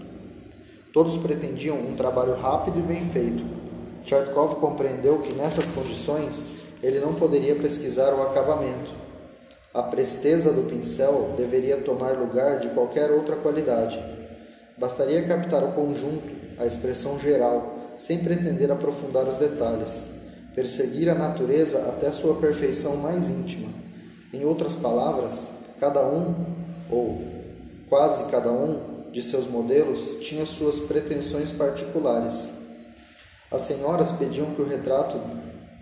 Todos 0.93 1.17
pretendiam 1.17 1.77
um 1.77 1.95
trabalho 1.95 2.35
rápido 2.35 2.79
e 2.79 2.81
bem 2.81 3.09
feito. 3.09 3.43
Chartkov 4.03 4.55
compreendeu 4.55 5.19
que 5.19 5.33
nessas 5.33 5.65
condições 5.67 6.61
ele 6.83 6.99
não 6.99 7.13
poderia 7.13 7.55
pesquisar 7.55 8.13
o 8.13 8.21
acabamento. 8.23 8.91
A 9.73 9.83
presteza 9.83 10.51
do 10.51 10.63
pincel 10.63 11.33
deveria 11.37 11.81
tomar 11.81 12.17
lugar 12.17 12.59
de 12.59 12.69
qualquer 12.69 13.09
outra 13.11 13.37
qualidade. 13.37 13.97
Bastaria 14.77 15.25
captar 15.25 15.63
o 15.63 15.71
conjunto, 15.71 16.27
a 16.57 16.65
expressão 16.65 17.17
geral, 17.19 17.93
sem 17.97 18.17
pretender 18.17 18.69
aprofundar 18.69 19.29
os 19.29 19.37
detalhes, 19.37 20.15
perseguir 20.53 21.07
a 21.09 21.15
natureza 21.15 21.79
até 21.87 22.11
sua 22.11 22.35
perfeição 22.35 22.97
mais 22.97 23.29
íntima. 23.29 23.69
Em 24.33 24.43
outras 24.43 24.73
palavras, 24.73 25.60
cada 25.81 26.05
um, 26.05 26.35
ou 26.91 27.23
quase 27.89 28.29
cada 28.29 28.51
um, 28.51 29.09
de 29.11 29.19
seus 29.19 29.47
modelos 29.47 30.19
tinha 30.21 30.45
suas 30.45 30.79
pretensões 30.81 31.51
particulares. 31.51 32.49
As 33.49 33.63
senhoras 33.63 34.11
pediam 34.11 34.53
que 34.53 34.61
o 34.61 34.67
retrato 34.67 35.19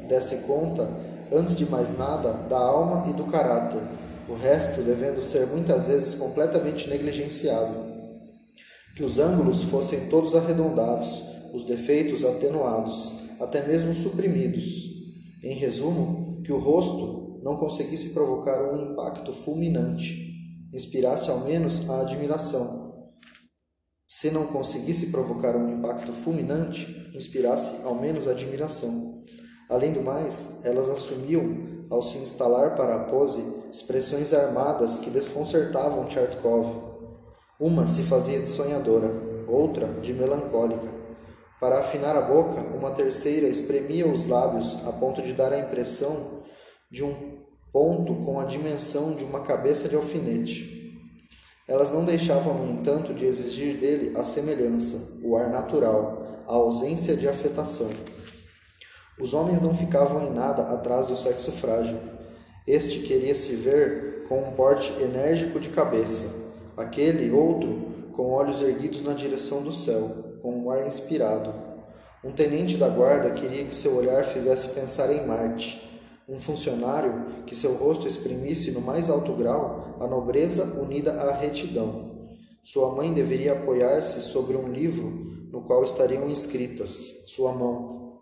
desse 0.07 0.47
conta, 0.47 0.89
antes 1.29 1.57
de 1.57 1.69
mais 1.69 1.97
nada, 1.97 2.31
da 2.31 2.57
alma 2.57 3.09
e 3.09 3.13
do 3.13 3.25
caráter, 3.25 3.81
o 4.29 4.35
resto 4.35 4.81
devendo 4.81 5.21
ser 5.21 5.47
muitas 5.47 5.87
vezes 5.87 6.15
completamente 6.15 6.89
negligenciado. 6.89 7.89
Que 8.95 9.03
os 9.03 9.19
ângulos 9.19 9.63
fossem 9.63 10.07
todos 10.07 10.33
arredondados, 10.33 11.25
os 11.53 11.65
defeitos 11.65 12.23
atenuados, 12.23 13.19
até 13.37 13.67
mesmo 13.67 13.93
suprimidos. 13.93 14.65
Em 15.43 15.55
resumo, 15.55 16.41
que 16.41 16.53
o 16.53 16.57
rosto 16.57 17.28
não 17.43 17.55
conseguisse 17.55 18.13
provocar 18.13 18.61
um 18.73 18.91
impacto 18.91 19.33
fulminante, 19.33 20.33
inspirasse 20.73 21.29
ao 21.29 21.39
menos 21.41 21.89
a 21.89 22.01
admiração 22.01 22.89
se 24.19 24.31
não 24.31 24.47
conseguisse 24.47 25.11
provocar 25.11 25.55
um 25.55 25.69
impacto 25.69 26.11
fulminante, 26.11 27.09
inspirasse 27.15 27.85
ao 27.85 27.95
menos 27.95 28.27
admiração. 28.27 29.23
Além 29.69 29.93
do 29.93 30.01
mais, 30.01 30.59
elas 30.65 30.89
assumiam, 30.89 31.85
ao 31.89 32.03
se 32.03 32.17
instalar 32.17 32.75
para 32.75 32.95
a 32.95 33.03
pose, 33.05 33.39
expressões 33.71 34.33
armadas 34.33 34.97
que 34.97 35.09
desconcertavam 35.09 36.09
Chartkov. 36.09 36.65
Uma 37.59 37.87
se 37.87 38.01
fazia 38.01 38.39
de 38.39 38.47
sonhadora, 38.47 39.09
outra 39.47 39.87
de 40.01 40.11
melancólica. 40.11 40.91
Para 41.57 41.79
afinar 41.79 42.15
a 42.15 42.21
boca, 42.21 42.59
uma 42.75 42.91
terceira 42.91 43.47
espremia 43.47 44.05
os 44.05 44.27
lábios 44.27 44.85
a 44.85 44.91
ponto 44.91 45.21
de 45.21 45.31
dar 45.31 45.53
a 45.53 45.59
impressão 45.59 46.41
de 46.91 47.03
um 47.03 47.28
ponto 47.71 48.15
com 48.25 48.39
a 48.39 48.45
dimensão 48.45 49.13
de 49.13 49.23
uma 49.23 49.41
cabeça 49.41 49.87
de 49.87 49.95
alfinete. 49.95 50.77
Elas 51.67 51.91
não 51.91 52.03
deixavam, 52.03 52.53
no 52.55 52.71
entanto, 52.71 53.13
de 53.13 53.25
exigir 53.25 53.77
dele 53.77 54.17
a 54.17 54.23
semelhança, 54.23 55.19
o 55.23 55.37
ar 55.37 55.49
natural, 55.49 56.43
a 56.47 56.53
ausência 56.53 57.15
de 57.15 57.27
afetação. 57.27 57.89
Os 59.19 59.33
homens 59.33 59.61
não 59.61 59.77
ficavam 59.77 60.27
em 60.27 60.31
nada 60.31 60.63
atrás 60.63 61.07
do 61.07 61.15
sexo 61.15 61.51
frágil. 61.51 61.97
Este 62.65 63.01
queria 63.01 63.35
se 63.35 63.55
ver 63.55 64.23
com 64.27 64.39
um 64.39 64.51
porte 64.53 64.91
enérgico 65.01 65.59
de 65.59 65.69
cabeça, 65.69 66.49
aquele 66.75 67.29
outro 67.31 67.89
com 68.13 68.31
olhos 68.31 68.61
erguidos 68.61 69.03
na 69.03 69.13
direção 69.13 69.61
do 69.61 69.73
céu, 69.73 70.37
com 70.41 70.51
um 70.51 70.71
ar 70.71 70.87
inspirado. 70.87 71.53
Um 72.23 72.31
tenente 72.31 72.77
da 72.77 72.89
guarda 72.89 73.31
queria 73.31 73.65
que 73.65 73.75
seu 73.75 73.95
olhar 73.95 74.25
fizesse 74.25 74.69
pensar 74.69 75.11
em 75.13 75.25
Marte 75.25 75.89
um 76.29 76.39
funcionário 76.39 77.43
que 77.47 77.55
seu 77.55 77.73
rosto 77.73 78.07
exprimisse 78.07 78.71
no 78.71 78.81
mais 78.81 79.09
alto 79.09 79.33
grau 79.33 79.97
a 79.99 80.05
nobreza 80.05 80.79
unida 80.79 81.13
à 81.13 81.35
retidão. 81.35 82.29
Sua 82.63 82.95
mãe 82.95 83.11
deveria 83.11 83.53
apoiar-se 83.53 84.21
sobre 84.21 84.55
um 84.55 84.71
livro 84.71 85.09
no 85.51 85.63
qual 85.63 85.83
estariam 85.83 86.29
inscritas 86.29 87.23
sua 87.25 87.51
mão. 87.51 88.21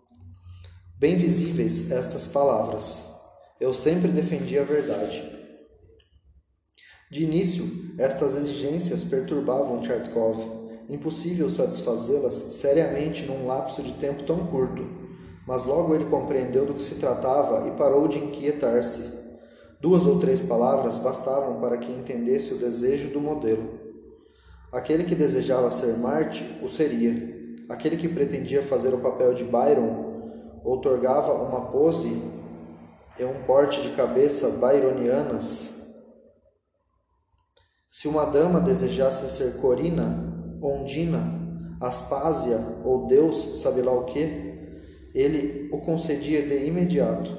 Bem 0.98 1.16
visíveis 1.16 1.90
estas 1.92 2.26
palavras. 2.26 3.06
Eu 3.60 3.74
sempre 3.74 4.08
defendi 4.08 4.58
a 4.58 4.64
verdade. 4.64 5.36
De 7.10 7.24
início, 7.24 7.66
estas 7.98 8.36
exigências 8.36 9.04
perturbavam 9.04 9.82
Tchertkov. 9.82 10.38
Impossível 10.88 11.50
satisfazê-las 11.50 12.34
seriamente 12.34 13.26
num 13.26 13.46
lapso 13.46 13.82
de 13.82 13.92
tempo 13.94 14.24
tão 14.24 14.46
curto 14.46 14.97
mas 15.48 15.64
logo 15.64 15.94
ele 15.94 16.04
compreendeu 16.04 16.66
do 16.66 16.74
que 16.74 16.82
se 16.82 16.96
tratava 16.96 17.66
e 17.66 17.70
parou 17.70 18.06
de 18.06 18.18
inquietar-se. 18.18 19.16
Duas 19.80 20.04
ou 20.04 20.20
três 20.20 20.42
palavras 20.42 20.98
bastavam 20.98 21.58
para 21.58 21.78
que 21.78 21.90
entendesse 21.90 22.52
o 22.52 22.58
desejo 22.58 23.08
do 23.08 23.18
modelo. 23.18 23.66
Aquele 24.70 25.04
que 25.04 25.14
desejava 25.14 25.70
ser 25.70 25.96
Marte 25.96 26.44
o 26.62 26.68
seria. 26.68 27.34
Aquele 27.66 27.96
que 27.96 28.06
pretendia 28.06 28.62
fazer 28.62 28.92
o 28.92 29.00
papel 29.00 29.32
de 29.32 29.42
Byron 29.42 30.60
outorgava 30.62 31.32
uma 31.32 31.70
pose 31.70 32.22
e 33.18 33.24
um 33.24 33.42
porte 33.44 33.80
de 33.80 33.96
cabeça 33.96 34.50
byronianas. 34.50 35.94
Se 37.88 38.06
uma 38.06 38.26
dama 38.26 38.60
desejasse 38.60 39.30
ser 39.30 39.58
Corina, 39.62 40.58
Ondina, 40.60 41.38
Aspásia 41.80 42.58
ou 42.84 43.06
Deus 43.06 43.62
sabe 43.62 43.80
lá 43.80 43.92
o 43.92 44.04
que, 44.04 44.57
ele 45.18 45.68
o 45.72 45.78
concedia 45.78 46.42
de 46.42 46.66
imediato. 46.66 47.36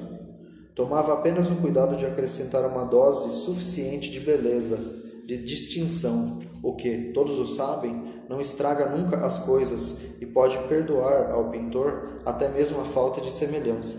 Tomava 0.74 1.14
apenas 1.14 1.50
o 1.50 1.56
cuidado 1.56 1.96
de 1.96 2.04
acrescentar 2.04 2.66
uma 2.66 2.84
dose 2.84 3.32
suficiente 3.42 4.10
de 4.10 4.20
beleza, 4.20 4.78
de 5.26 5.38
distinção, 5.38 6.38
o 6.62 6.74
que, 6.74 7.10
todos 7.14 7.38
o 7.38 7.54
sabem, 7.54 8.22
não 8.28 8.40
estraga 8.40 8.86
nunca 8.86 9.24
as 9.24 9.38
coisas 9.38 9.98
e 10.20 10.26
pode 10.26 10.58
perdoar 10.68 11.30
ao 11.30 11.50
pintor 11.50 12.20
até 12.24 12.48
mesmo 12.48 12.80
a 12.80 12.84
falta 12.84 13.20
de 13.20 13.32
semelhança. 13.32 13.98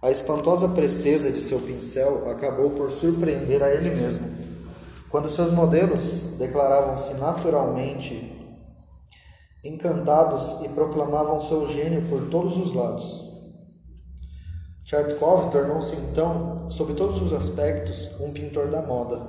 A 0.00 0.12
espantosa 0.12 0.68
presteza 0.68 1.32
de 1.32 1.40
seu 1.40 1.58
pincel 1.58 2.30
acabou 2.30 2.70
por 2.70 2.92
surpreender 2.92 3.60
a 3.62 3.70
ele 3.70 3.90
mesmo. 3.90 4.28
Quando 5.10 5.28
seus 5.28 5.50
modelos 5.50 6.36
declaravam-se 6.38 7.14
naturalmente 7.14 8.37
encantados 9.64 10.62
e 10.64 10.68
proclamavam 10.68 11.40
seu 11.40 11.68
gênio 11.68 12.02
por 12.08 12.28
todos 12.30 12.56
os 12.56 12.74
lados. 12.74 13.28
Chartkov 14.84 15.50
tornou-se 15.50 15.94
então, 15.96 16.70
sob 16.70 16.94
todos 16.94 17.20
os 17.20 17.32
aspectos, 17.32 18.08
um 18.20 18.30
pintor 18.30 18.68
da 18.68 18.80
moda. 18.80 19.20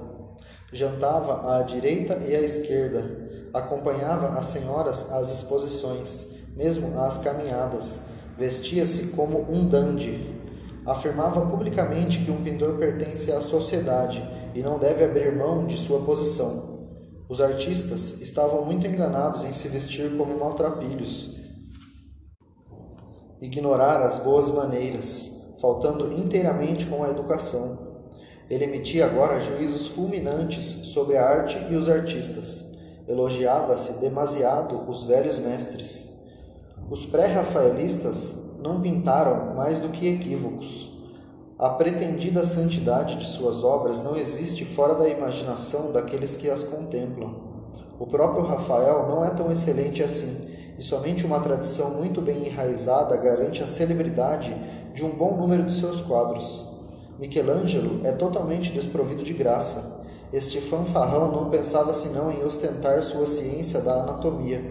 Jantava 0.72 1.58
à 1.58 1.64
direita 1.64 2.16
e 2.26 2.36
à 2.36 2.42
esquerda, 2.42 3.04
acompanhava 3.54 4.40
as 4.40 4.46
senhoras 4.46 5.12
às 5.12 5.32
exposições, 5.34 6.36
mesmo 6.56 7.00
às 7.02 7.18
caminhadas, 7.18 8.08
vestia-se 8.38 9.08
como 9.08 9.52
um 9.52 9.68
dandy. 9.68 10.40
Afirmava 10.86 11.46
publicamente 11.46 12.24
que 12.24 12.32
um 12.32 12.42
pintor 12.42 12.78
pertence 12.78 13.32
à 13.32 13.42
sociedade 13.42 14.24
e 14.56 14.62
não 14.62 14.80
deve 14.80 15.04
abrir 15.04 15.36
mão 15.36 15.66
de 15.66 15.78
sua 15.78 16.00
posição. 16.02 16.79
Os 17.30 17.40
artistas 17.40 18.20
estavam 18.22 18.66
muito 18.66 18.88
enganados 18.88 19.44
em 19.44 19.54
se 19.54 19.68
vestir 19.68 20.18
como 20.18 20.40
maltrapilhos, 20.40 21.36
ignorar 23.40 24.02
as 24.02 24.18
boas 24.18 24.50
maneiras, 24.50 25.56
faltando 25.62 26.12
inteiramente 26.12 26.88
com 26.88 27.04
a 27.04 27.10
educação. 27.12 27.88
Ele 28.50 28.64
emitia 28.64 29.06
agora 29.06 29.40
juízos 29.40 29.86
fulminantes 29.86 30.64
sobre 30.88 31.18
a 31.18 31.24
arte 31.24 31.56
e 31.70 31.76
os 31.76 31.88
artistas. 31.88 32.66
Elogiava-se 33.08 34.00
demasiado 34.00 34.90
os 34.90 35.04
velhos 35.04 35.38
mestres. 35.38 36.20
Os 36.90 37.06
pré-rafaelistas 37.06 38.58
não 38.58 38.82
pintaram 38.82 39.54
mais 39.54 39.78
do 39.78 39.90
que 39.90 40.08
equívocos. 40.08 40.89
A 41.60 41.72
pretendida 41.72 42.46
santidade 42.46 43.18
de 43.18 43.28
suas 43.28 43.66
obras 43.66 44.02
não 44.02 44.16
existe 44.16 44.64
fora 44.64 44.96
da 44.96 45.10
imaginação 45.10 45.92
daqueles 45.92 46.38
que 46.38 46.50
as 46.50 46.64
contemplam. 46.64 47.36
O 48.00 48.08
próprio 48.08 48.46
Rafael 48.46 49.10
não 49.10 49.26
é 49.26 49.30
tão 49.30 49.52
excelente 49.52 50.02
assim, 50.02 50.56
e 50.78 50.82
somente 50.82 51.26
uma 51.26 51.42
tradição 51.42 51.90
muito 51.96 52.22
bem 52.22 52.48
enraizada 52.48 53.18
garante 53.18 53.62
a 53.62 53.68
celebridade 53.68 54.56
de 54.96 55.04
um 55.04 55.10
bom 55.10 55.36
número 55.36 55.64
de 55.64 55.74
seus 55.74 56.00
quadros. 56.00 56.66
Michelangelo 57.20 58.08
é 58.08 58.14
totalmente 58.14 58.72
desprovido 58.72 59.22
de 59.22 59.34
graça. 59.34 60.00
Este 60.32 60.62
fanfarrão 60.62 61.30
não 61.30 61.50
pensava 61.50 61.94
senão 61.94 62.32
em 62.32 62.42
ostentar 62.42 63.04
sua 63.04 63.26
ciência 63.26 63.82
da 63.82 63.96
anatomia. 63.96 64.64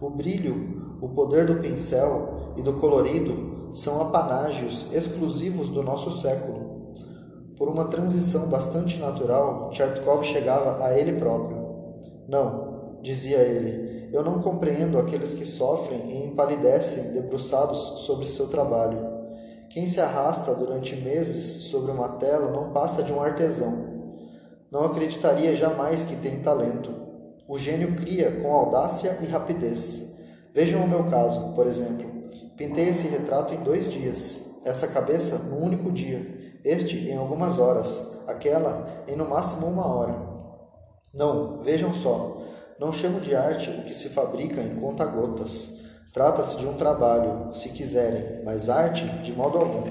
O 0.00 0.10
brilho, 0.10 0.96
o 1.00 1.08
poder 1.10 1.46
do 1.46 1.60
pincel 1.60 2.54
e 2.56 2.62
do 2.62 2.72
colorido 2.72 3.51
são 3.74 4.02
apanágios 4.02 4.92
exclusivos 4.92 5.68
do 5.70 5.82
nosso 5.82 6.20
século. 6.20 6.92
Por 7.56 7.68
uma 7.68 7.86
transição 7.86 8.48
bastante 8.48 8.98
natural, 8.98 9.70
Tchertkov 9.70 10.24
chegava 10.24 10.84
a 10.84 10.98
ele 10.98 11.18
próprio. 11.18 11.62
Não, 12.28 12.98
dizia 13.02 13.38
ele, 13.38 14.08
eu 14.12 14.22
não 14.22 14.40
compreendo 14.40 14.98
aqueles 14.98 15.32
que 15.32 15.46
sofrem 15.46 16.10
e 16.10 16.26
empalidecem 16.26 17.12
debruçados 17.12 17.78
sobre 18.06 18.26
seu 18.26 18.48
trabalho. 18.48 19.10
Quem 19.70 19.86
se 19.86 20.00
arrasta 20.00 20.54
durante 20.54 20.94
meses 20.96 21.70
sobre 21.70 21.90
uma 21.90 22.10
tela 22.10 22.50
não 22.50 22.72
passa 22.72 23.02
de 23.02 23.10
um 23.10 23.22
artesão. 23.22 23.90
Não 24.70 24.84
acreditaria 24.84 25.56
jamais 25.56 26.02
que 26.02 26.16
tem 26.16 26.42
talento. 26.42 26.90
O 27.48 27.58
gênio 27.58 27.96
cria 27.96 28.40
com 28.40 28.52
audácia 28.52 29.18
e 29.22 29.26
rapidez. 29.26 30.18
Vejam 30.54 30.84
o 30.84 30.88
meu 30.88 31.04
caso, 31.04 31.54
por 31.54 31.66
exemplo. 31.66 32.11
Pintei 32.62 32.90
esse 32.90 33.08
retrato 33.08 33.52
em 33.52 33.64
dois 33.64 33.90
dias, 33.90 34.60
essa 34.64 34.86
cabeça 34.86 35.36
num 35.36 35.64
único 35.64 35.90
dia, 35.90 36.54
este 36.64 36.96
em 37.10 37.16
algumas 37.16 37.58
horas, 37.58 38.20
aquela 38.28 39.02
em 39.08 39.16
no 39.16 39.28
máximo 39.28 39.66
uma 39.66 39.84
hora. 39.84 40.14
Não, 41.12 41.60
vejam 41.64 41.92
só, 41.92 42.40
não 42.78 42.92
chamo 42.92 43.18
de 43.18 43.34
arte 43.34 43.68
o 43.68 43.82
que 43.82 43.92
se 43.92 44.10
fabrica 44.10 44.60
em 44.60 44.76
conta-gotas. 44.76 45.80
Trata-se 46.12 46.56
de 46.56 46.64
um 46.64 46.74
trabalho, 46.74 47.52
se 47.52 47.70
quiserem, 47.70 48.44
mas 48.44 48.68
arte 48.68 49.08
de 49.08 49.32
modo 49.32 49.58
algum. 49.58 49.90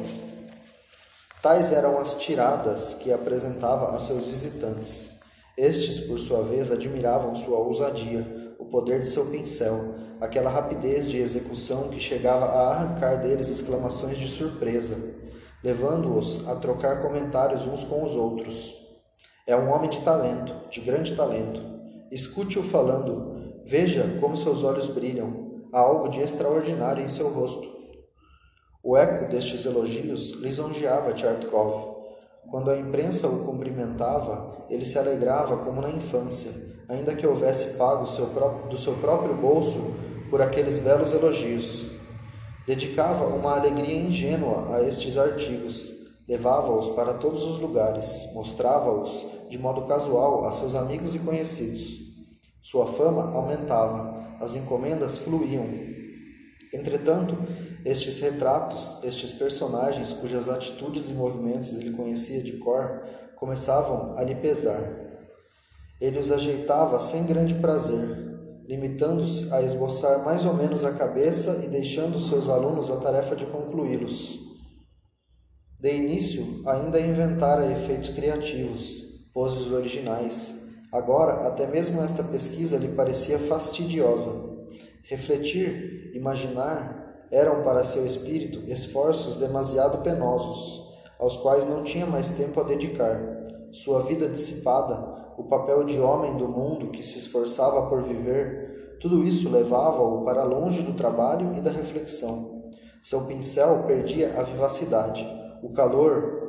Tais 1.44 1.74
eram 1.74 2.00
as 2.00 2.16
tiradas 2.22 2.94
que 2.94 3.12
apresentava 3.12 3.94
a 3.94 4.00
seus 4.00 4.24
visitantes. 4.24 5.20
Estes, 5.58 6.00
por 6.08 6.18
sua 6.20 6.42
vez, 6.42 6.72
admiravam 6.72 7.36
sua 7.36 7.58
ousadia, 7.58 8.56
o 8.58 8.63
poder 8.63 9.01
de 9.01 9.08
seu 9.08 9.25
pincel, 9.25 9.96
aquela 10.22 10.51
rapidez 10.51 11.10
de 11.10 11.18
execução 11.18 11.90
que 11.90 12.00
chegava 12.00 12.46
a 12.46 12.75
arrancar 12.75 13.24
deles 13.24 13.50
exclamações 13.50 14.20
de 14.20 14.28
surpresa, 14.28 15.16
levando-os 15.63 16.48
a 16.48 16.56
trocar 16.56 17.01
comentários 17.01 17.66
uns 17.66 17.84
com 17.84 18.04
os 18.04 18.12
outros. 18.12 18.72
É 19.48 19.56
um 19.56 19.72
homem 19.72 19.90
de 19.90 20.00
talento, 20.01 20.54
de 20.70 20.80
grande 20.80 21.16
talento. 21.16 21.60
Escute-o 22.12 22.62
falando, 22.62 23.63
veja 23.66 24.06
como 24.22 24.38
seus 24.38 24.63
olhos 24.63 24.88
brilham, 24.88 25.63
há 25.74 25.80
algo 25.80 26.08
de 26.10 26.22
extraordinário 26.22 27.04
em 27.04 27.10
seu 27.10 27.30
rosto. 27.30 27.68
O 28.84 28.96
eco 28.96 29.28
destes 29.28 29.66
elogios 29.66 30.34
lisonjeava 30.40 31.13
Tchartkov. 31.13 31.96
Quando 32.50 32.70
a 32.70 32.78
imprensa 32.78 33.28
o 33.28 33.44
cumprimentava, 33.44 34.66
ele 34.70 34.86
se 34.86 35.00
alegrava 35.00 35.58
como 35.58 35.82
na 35.82 35.90
infância, 35.90 36.51
ainda 36.88 37.16
que 37.16 37.25
houvesse 37.25 37.78
pago 37.78 38.06
seu 38.06 38.28
do 38.70 38.78
seu 38.78 38.94
próprio 38.96 39.34
bolso 39.36 40.11
por 40.32 40.42
aqueles 40.42 40.80
belos 40.80 41.12
elogios. 41.12 41.92
Dedicava 42.66 43.28
uma 43.28 43.56
alegria 43.56 43.96
ingênua 43.96 44.76
a 44.76 44.82
estes 44.82 45.16
artigos, 45.16 46.02
Levava-os 46.32 46.96
para 46.96 47.16
todos 47.16 47.44
os 47.44 47.60
lugares, 47.60 48.32
mostrava-os 48.34 49.12
de 49.50 49.58
modo 49.58 49.82
casual 49.82 50.46
a 50.46 50.53
seus 50.53 50.75
amigos 50.75 51.14
e 51.14 51.20
conhecidos. 51.20 51.98
Sua 52.62 52.88
fama 52.88 53.36
aumentava, 53.36 54.38
as 54.40 54.55
encomendas 54.55 55.18
fluíam. 55.18 55.66
Entretanto, 56.74 57.36
estes 57.84 58.20
retratos, 58.20 59.03
estes 59.03 59.32
personagens 59.34 60.14
cujas 60.14 60.48
atitudes 60.48 61.10
e 61.10 61.14
movimentos 61.14 61.74
ele 61.74 61.92
conhecia 61.92 62.42
de 62.42 62.53
cor, 62.53 63.03
começavam 63.36 64.18
a 64.18 64.24
lhe 64.24 64.36
pesar. 64.36 64.82
Ele 66.00 66.18
os 66.18 66.32
ajeitava 66.32 66.98
sem 66.98 67.25
grande 67.25 67.55
prazer, 67.55 68.30
limitando-se 68.72 69.53
a 69.53 69.62
esboçar 69.62 70.24
mais 70.24 70.46
ou 70.46 70.53
menos 70.53 70.86
a 70.86 70.94
cabeça 70.94 71.60
e 71.62 71.68
deixando 71.68 72.18
seus 72.22 72.48
alunos 72.48 72.90
a 72.90 72.96
tarefa 72.96 73.36
de 73.36 73.46
concluí-los. 73.46 74.40
De 75.77 75.94
início, 75.94 76.64
ainda 76.66 76.98
inventara 76.98 77.70
efeitos 77.70 78.12
criativos, 78.12 79.27
poses 79.34 79.70
originais. 79.74 80.70
Agora, 80.90 81.46
até 81.50 81.68
mesmo 81.68 82.01
esta 82.01 82.24
pesquisa 82.24 82.77
lhe 82.77 82.88
parecia 82.96 83.38
fastidiosa. 83.40 84.31
Refletir, 85.03 86.14
imaginar, 86.16 87.25
eram 87.29 87.64
para 87.64 87.84
seu 87.84 88.05
espírito 88.05 88.64
esforços 88.72 89.36
demasiado 89.36 90.01
penosos, 90.01 90.96
aos 91.20 91.36
quais 91.36 91.66
não 91.66 91.84
tinha 91.84 92.05
mais 92.05 92.29
tempo 92.38 92.62
a 92.62 92.64
dedicar. 92.64 93.20
Sua 93.74 94.03
vida 94.03 94.29
dissipada, 94.29 95.21
o 95.42 95.50
papel 95.50 95.84
de 95.84 96.00
homem 96.00 96.38
do 96.38 96.48
mundo 96.48 96.92
que 96.92 97.04
se 97.04 97.20
esforçava 97.20 97.90
por 97.90 98.01
viver, 98.04 98.98
tudo 99.00 99.24
isso 99.24 99.50
levava-o 99.50 100.24
para 100.24 100.44
longe 100.44 100.82
do 100.82 100.94
trabalho 100.94 101.56
e 101.56 101.62
da 101.62 101.72
reflexão. 101.72 102.72
Seu 103.04 103.22
pincel 103.22 103.84
perdia 103.86 104.40
a 104.40 104.44
vivacidade 104.44 105.42
o 105.62 105.70
calor 105.70 106.40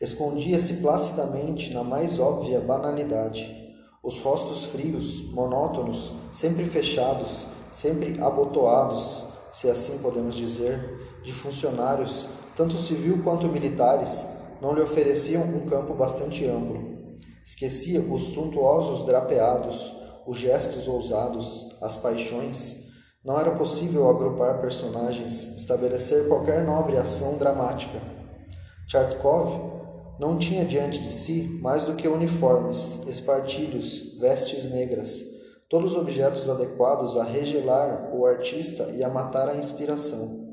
escondia-se 0.00 0.78
placidamente 0.78 1.72
na 1.74 1.84
mais 1.84 2.18
óbvia 2.18 2.58
banalidade. 2.60 3.54
Os 4.02 4.20
rostos 4.20 4.64
frios, 4.64 5.30
monótonos, 5.32 6.12
sempre 6.32 6.64
fechados, 6.64 7.48
sempre 7.72 8.18
abotoados, 8.20 9.26
se 9.52 9.68
assim 9.68 9.98
podemos 9.98 10.34
dizer, 10.34 11.20
de 11.22 11.32
funcionários, 11.32 12.28
tanto 12.56 12.78
civil 12.78 13.22
quanto 13.22 13.46
militares, 13.48 14.26
não 14.60 14.74
lhe 14.74 14.80
ofereciam 14.80 15.42
um 15.42 15.66
campo 15.66 15.92
bastante 15.94 16.46
amplo. 16.46 16.95
Esquecia 17.46 18.00
os 18.00 18.34
suntuosos 18.34 19.06
drapeados, 19.06 19.94
os 20.26 20.36
gestos 20.36 20.88
ousados, 20.88 21.76
as 21.80 21.96
paixões, 21.96 22.88
não 23.24 23.38
era 23.38 23.52
possível 23.52 24.10
agrupar 24.10 24.60
personagens, 24.60 25.54
estabelecer 25.56 26.26
qualquer 26.26 26.64
nobre 26.64 26.96
ação 26.96 27.38
dramática. 27.38 28.02
Tchartkov 28.88 30.16
não 30.18 30.36
tinha 30.36 30.64
diante 30.64 30.98
de 30.98 31.12
si 31.12 31.60
mais 31.62 31.84
do 31.84 31.94
que 31.94 32.08
uniformes, 32.08 33.06
espartilhos, 33.06 34.18
vestes 34.18 34.68
negras, 34.68 35.22
todos 35.70 35.94
objetos 35.94 36.48
adequados 36.48 37.16
a 37.16 37.22
regelar 37.22 38.10
o 38.12 38.26
artista 38.26 38.90
e 38.92 39.04
a 39.04 39.08
matar 39.08 39.48
a 39.48 39.56
inspiração. 39.56 40.44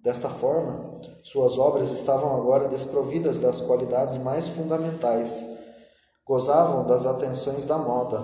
Desta 0.00 0.28
forma, 0.28 1.00
suas 1.24 1.58
obras 1.58 1.90
estavam 1.90 2.36
agora 2.36 2.68
desprovidas 2.68 3.38
das 3.38 3.60
qualidades 3.60 4.16
mais 4.18 4.46
fundamentais, 4.46 5.55
gozavam 6.26 6.84
das 6.84 7.06
atenções 7.06 7.64
da 7.64 7.78
moda, 7.78 8.20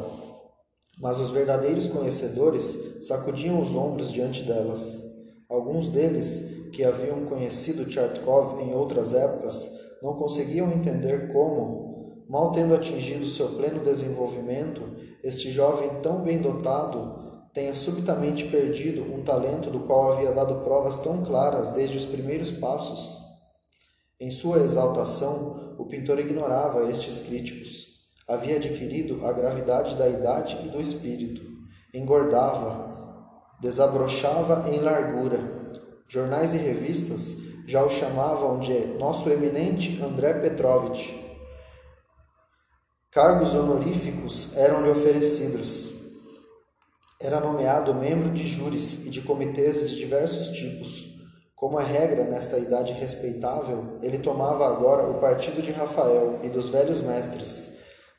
mas 0.99 1.19
os 1.19 1.31
verdadeiros 1.31 1.87
conhecedores 1.87 3.07
sacudiam 3.07 3.63
os 3.63 3.77
ombros 3.77 4.11
diante 4.11 4.43
delas. 4.43 5.01
Alguns 5.49 5.87
deles, 5.87 6.51
que 6.73 6.83
haviam 6.83 7.25
conhecido 7.27 7.85
Tchartkov 7.85 8.61
em 8.61 8.75
outras 8.75 9.15
épocas, 9.15 9.69
não 10.03 10.15
conseguiam 10.15 10.73
entender 10.73 11.33
como, 11.33 12.25
mal 12.29 12.51
tendo 12.51 12.75
atingido 12.75 13.29
seu 13.29 13.51
pleno 13.51 13.85
desenvolvimento, 13.85 14.83
este 15.23 15.53
jovem 15.53 16.01
tão 16.03 16.23
bem 16.23 16.43
dotado 16.43 17.23
tenha 17.55 17.73
subitamente 17.73 18.49
perdido 18.49 19.03
um 19.03 19.23
talento 19.23 19.71
do 19.71 19.81
qual 19.81 20.15
havia 20.15 20.33
dado 20.33 20.65
provas 20.65 20.99
tão 21.03 21.23
claras 21.23 21.71
desde 21.71 21.99
os 21.99 22.07
primeiros 22.07 22.51
passos. 22.51 23.19
Em 24.19 24.33
sua 24.33 24.59
exaltação, 24.59 25.77
o 25.79 25.85
pintor 25.85 26.19
ignorava 26.19 26.91
estes 26.91 27.21
críticos 27.21 27.92
havia 28.27 28.57
adquirido 28.57 29.27
a 29.27 29.33
gravidade 29.33 29.97
da 29.97 30.09
idade 30.09 30.59
e 30.65 30.69
do 30.69 30.81
espírito. 30.81 31.43
Engordava, 31.95 32.93
desabrochava 33.61 34.69
em 34.71 34.81
largura. 34.81 35.39
Jornais 36.09 36.55
e 36.55 36.59
revistas 36.59 37.39
já 37.67 37.85
o 37.85 37.91
chamavam 37.91 38.59
de 38.59 38.73
nosso 38.99 39.31
eminente 39.31 40.03
André 40.03 40.35
Petrovich. 40.35 41.21
Cargos 43.11 43.55
honoríficos 43.55 44.57
eram-lhe 44.57 44.91
oferecidos. 44.91 45.93
Era 47.21 47.41
nomeado 47.41 47.95
membro 47.95 48.31
de 48.31 48.47
júris 48.47 49.07
e 49.07 49.11
de 49.11 49.21
comitês 49.21 49.91
de 49.91 49.97
diversos 49.97 50.49
tipos. 50.49 51.13
Como 51.55 51.79
é 51.79 51.85
regra 51.85 52.25
nesta 52.25 52.59
idade 52.59 52.93
respeitável, 52.95 53.99
ele 54.03 54.19
tomava 54.19 54.67
agora 54.67 55.09
o 55.09 55.21
partido 55.21 55.63
de 55.63 55.71
Rafael 55.71 56.41
e 56.43 56.49
dos 56.49 56.69
velhos 56.69 57.01
mestres, 57.01 57.72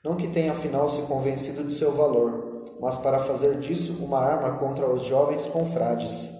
não 0.03 0.15
que 0.15 0.27
tenha 0.27 0.51
afinal 0.51 0.89
se 0.89 1.03
convencido 1.03 1.63
de 1.63 1.73
seu 1.73 1.93
valor, 1.93 2.75
mas 2.81 2.95
para 2.97 3.19
fazer 3.19 3.59
disso 3.59 4.03
uma 4.03 4.19
arma 4.19 4.57
contra 4.57 4.85
os 4.85 5.03
jovens 5.03 5.45
confrades. 5.45 6.31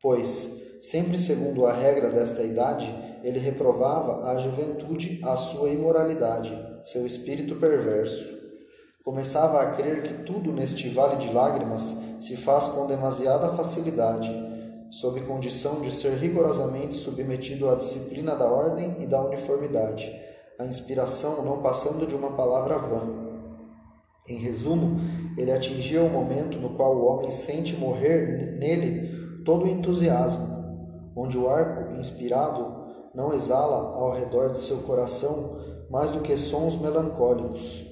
Pois, 0.00 0.62
sempre 0.80 1.18
segundo 1.18 1.66
a 1.66 1.72
regra 1.72 2.08
desta 2.08 2.42
idade, 2.42 2.86
ele 3.22 3.38
reprovava 3.38 4.30
a 4.30 4.38
juventude 4.38 5.20
a 5.22 5.36
sua 5.36 5.68
imoralidade, 5.68 6.58
seu 6.84 7.06
espírito 7.06 7.56
perverso. 7.56 8.32
Começava 9.04 9.60
a 9.60 9.72
crer 9.72 10.02
que 10.02 10.24
tudo 10.24 10.50
neste 10.50 10.88
vale 10.88 11.16
de 11.16 11.30
lágrimas 11.32 12.02
se 12.20 12.36
faz 12.38 12.68
com 12.68 12.86
demasiada 12.86 13.50
facilidade, 13.50 14.30
sob 14.90 15.20
condição 15.22 15.82
de 15.82 15.90
ser 15.90 16.12
rigorosamente 16.12 16.94
submetido 16.94 17.68
à 17.68 17.74
disciplina 17.74 18.34
da 18.34 18.46
ordem 18.46 19.02
e 19.02 19.06
da 19.06 19.22
uniformidade, 19.22 20.10
a 20.58 20.66
inspiração 20.66 21.44
não 21.44 21.62
passando 21.62 22.06
de 22.06 22.14
uma 22.14 22.32
palavra 22.32 22.78
vã. 22.78 23.24
Em 24.28 24.38
resumo, 24.38 25.00
ele 25.36 25.52
atingia 25.52 26.02
o 26.02 26.08
momento 26.08 26.58
no 26.58 26.70
qual 26.70 26.96
o 26.96 27.04
homem 27.04 27.32
sente 27.32 27.76
morrer 27.76 28.56
nele 28.58 29.42
todo 29.44 29.64
o 29.64 29.68
entusiasmo, 29.68 31.12
onde 31.16 31.36
o 31.36 31.48
arco 31.48 31.94
inspirado 31.96 32.84
não 33.14 33.32
exala 33.32 33.94
ao 33.94 34.12
redor 34.12 34.50
de 34.50 34.58
seu 34.58 34.78
coração 34.78 35.60
mais 35.90 36.10
do 36.10 36.20
que 36.20 36.36
sons 36.36 36.80
melancólicos. 36.80 37.84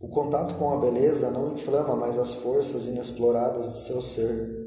O 0.00 0.08
contato 0.08 0.54
com 0.54 0.72
a 0.72 0.78
beleza 0.78 1.30
não 1.30 1.52
inflama 1.52 1.96
mais 1.96 2.18
as 2.18 2.34
forças 2.34 2.86
inexploradas 2.86 3.72
de 3.72 3.78
seu 3.86 4.00
ser. 4.00 4.66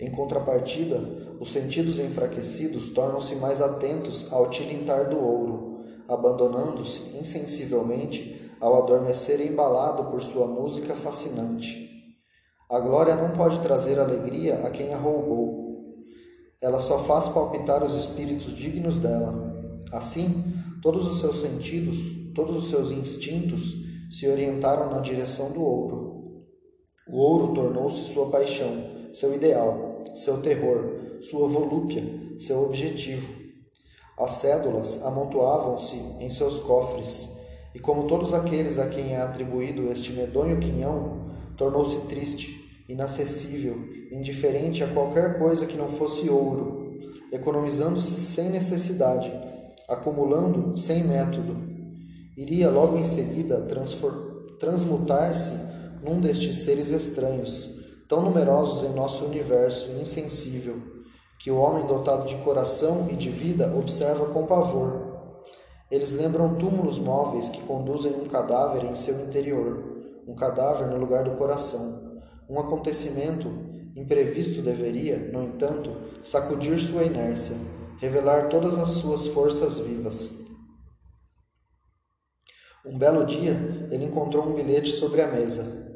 Em 0.00 0.10
contrapartida, 0.10 0.98
os 1.40 1.52
sentidos 1.52 1.98
enfraquecidos 1.98 2.90
tornam-se 2.90 3.34
mais 3.36 3.60
atentos 3.60 4.32
ao 4.32 4.48
tilintar 4.48 5.10
do 5.10 5.18
ouro, 5.18 5.67
abandonando-se 6.08 7.16
insensivelmente 7.16 8.50
ao 8.60 8.82
adormecer 8.82 9.40
embalado 9.40 10.04
por 10.10 10.22
sua 10.22 10.46
música 10.46 10.94
fascinante. 10.94 11.88
A 12.70 12.80
glória 12.80 13.14
não 13.14 13.30
pode 13.36 13.60
trazer 13.60 13.98
alegria 13.98 14.66
a 14.66 14.70
quem 14.70 14.92
a 14.92 14.98
roubou. 14.98 15.94
Ela 16.60 16.80
só 16.80 16.98
faz 17.04 17.28
palpitar 17.28 17.84
os 17.84 17.94
espíritos 17.94 18.56
dignos 18.56 18.96
dela. 18.96 19.56
Assim, 19.92 20.44
todos 20.82 21.06
os 21.06 21.20
seus 21.20 21.40
sentidos, 21.40 21.96
todos 22.34 22.56
os 22.56 22.68
seus 22.68 22.90
instintos 22.90 23.74
se 24.10 24.28
orientaram 24.28 24.90
na 24.90 25.00
direção 25.00 25.50
do 25.52 25.62
ouro. 25.62 26.44
O 27.08 27.16
ouro 27.16 27.54
tornou-se 27.54 28.12
sua 28.12 28.28
paixão, 28.28 29.08
seu 29.14 29.34
ideal, 29.34 30.04
seu 30.14 30.42
terror, 30.42 31.20
sua 31.22 31.48
volúpia, 31.48 32.02
seu 32.38 32.64
objetivo. 32.64 33.37
As 34.18 34.32
cédulas 34.32 35.04
amontoavam-se 35.04 35.96
em 36.18 36.28
seus 36.28 36.58
cofres 36.60 37.38
e 37.72 37.78
como 37.78 38.08
todos 38.08 38.34
aqueles 38.34 38.78
a 38.78 38.88
quem 38.88 39.14
é 39.14 39.20
atribuído 39.20 39.90
este 39.92 40.12
medonho 40.12 40.58
quinhão, 40.58 41.28
tornou-se 41.56 42.00
triste, 42.06 42.84
inacessível, 42.88 43.76
indiferente 44.10 44.82
a 44.82 44.88
qualquer 44.88 45.38
coisa 45.38 45.66
que 45.66 45.76
não 45.76 45.88
fosse 45.88 46.28
ouro, 46.28 46.98
economizando-se 47.30 48.16
sem 48.16 48.48
necessidade, 48.48 49.32
acumulando 49.88 50.76
sem 50.76 51.04
método. 51.04 51.56
Iria 52.36 52.70
logo 52.70 52.98
em 52.98 53.04
seguida 53.04 53.66
transmutar-se 54.58 55.52
num 56.02 56.20
destes 56.20 56.56
seres 56.64 56.90
estranhos, 56.90 57.78
tão 58.08 58.22
numerosos 58.22 58.88
em 58.88 58.94
nosso 58.94 59.24
universo 59.24 59.92
insensível, 60.00 60.97
que 61.38 61.50
o 61.50 61.58
homem 61.58 61.86
dotado 61.86 62.26
de 62.26 62.36
coração 62.38 63.08
e 63.10 63.14
de 63.14 63.30
vida 63.30 63.72
observa 63.76 64.26
com 64.26 64.46
pavor 64.46 65.08
eles 65.90 66.12
lembram 66.12 66.56
túmulos 66.56 66.98
móveis 66.98 67.48
que 67.48 67.62
conduzem 67.62 68.12
um 68.12 68.28
cadáver 68.28 68.84
em 68.84 68.94
seu 68.94 69.24
interior, 69.24 70.22
um 70.26 70.34
cadáver 70.34 70.86
no 70.86 70.98
lugar 70.98 71.24
do 71.24 71.36
coração. 71.36 72.20
Um 72.48 72.60
acontecimento 72.60 73.48
imprevisto 73.96 74.60
deveria, 74.60 75.16
no 75.16 75.42
entanto, 75.42 75.90
sacudir 76.22 76.78
sua 76.78 77.04
inércia, 77.04 77.56
revelar 77.98 78.48
todas 78.48 78.76
as 78.76 78.90
suas 78.90 79.26
forças 79.28 79.78
vivas. 79.78 80.46
Um 82.84 82.98
belo 82.98 83.24
dia, 83.24 83.88
ele 83.90 84.04
encontrou 84.04 84.46
um 84.46 84.54
bilhete 84.54 84.92
sobre 84.92 85.22
a 85.22 85.26
mesa. 85.26 85.86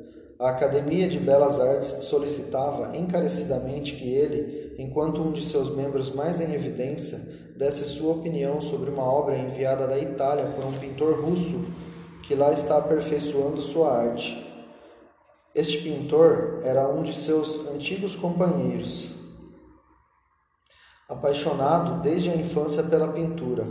A 0.41 0.51
Academia 0.51 1.09
de 1.09 1.19
Belas 1.19 1.61
Artes 1.61 2.05
solicitava 2.05 2.97
encarecidamente 2.97 3.95
que 3.95 4.11
ele, 4.11 4.62
enquanto 4.79 5.21
um 5.21 5.33
de 5.33 5.45
seus 5.47 5.75
membros 5.75 6.15
mais 6.15 6.41
em 6.41 6.53
evidência, 6.53 7.19
desse 7.57 7.85
sua 7.85 8.15
opinião 8.15 8.61
sobre 8.61 8.91
uma 8.91 9.05
obra 9.05 9.37
enviada 9.37 9.87
da 9.87 9.99
Itália 9.99 10.47
por 10.57 10.65
um 10.65 10.73
pintor 10.73 11.21
russo 11.21 11.65
que 12.23 12.35
lá 12.35 12.53
está 12.53 12.79
aperfeiçoando 12.79 13.61
sua 13.63 13.93
arte. 13.93 14.49
Este 15.55 15.79
pintor 15.79 16.61
era 16.63 16.89
um 16.89 17.03
de 17.03 17.15
seus 17.15 17.69
antigos 17.69 18.15
companheiros, 18.15 19.17
apaixonado 21.09 22.01
desde 22.01 22.31
a 22.31 22.37
infância 22.37 22.83
pela 22.85 23.13
pintura. 23.13 23.67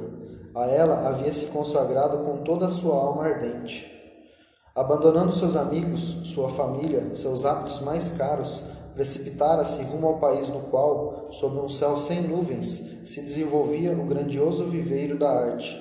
A 0.54 0.66
ela 0.66 1.08
havia 1.08 1.34
se 1.34 1.48
consagrado 1.48 2.20
com 2.20 2.44
toda 2.44 2.68
a 2.68 2.70
sua 2.70 2.94
alma 2.94 3.24
ardente. 3.24 3.90
Abandonando 4.76 5.34
seus 5.34 5.56
amigos, 5.56 6.30
sua 6.34 6.50
família, 6.50 7.16
seus 7.16 7.46
hábitos 7.46 7.82
mais 7.82 8.12
caros, 8.18 8.66
precipitara-se 8.94 9.84
rumo 9.84 10.08
ao 10.08 10.20
país 10.20 10.48
no 10.50 10.62
qual, 10.62 11.30
sob 11.32 11.58
um 11.60 11.70
céu 11.70 11.98
sem 11.98 12.22
nuvens, 12.22 12.92
se 13.06 13.22
desenvolvia 13.22 13.94
o 13.94 14.06
grandioso 14.06 14.66
viveiro 14.66 15.18
da 15.18 15.32
arte, 15.32 15.76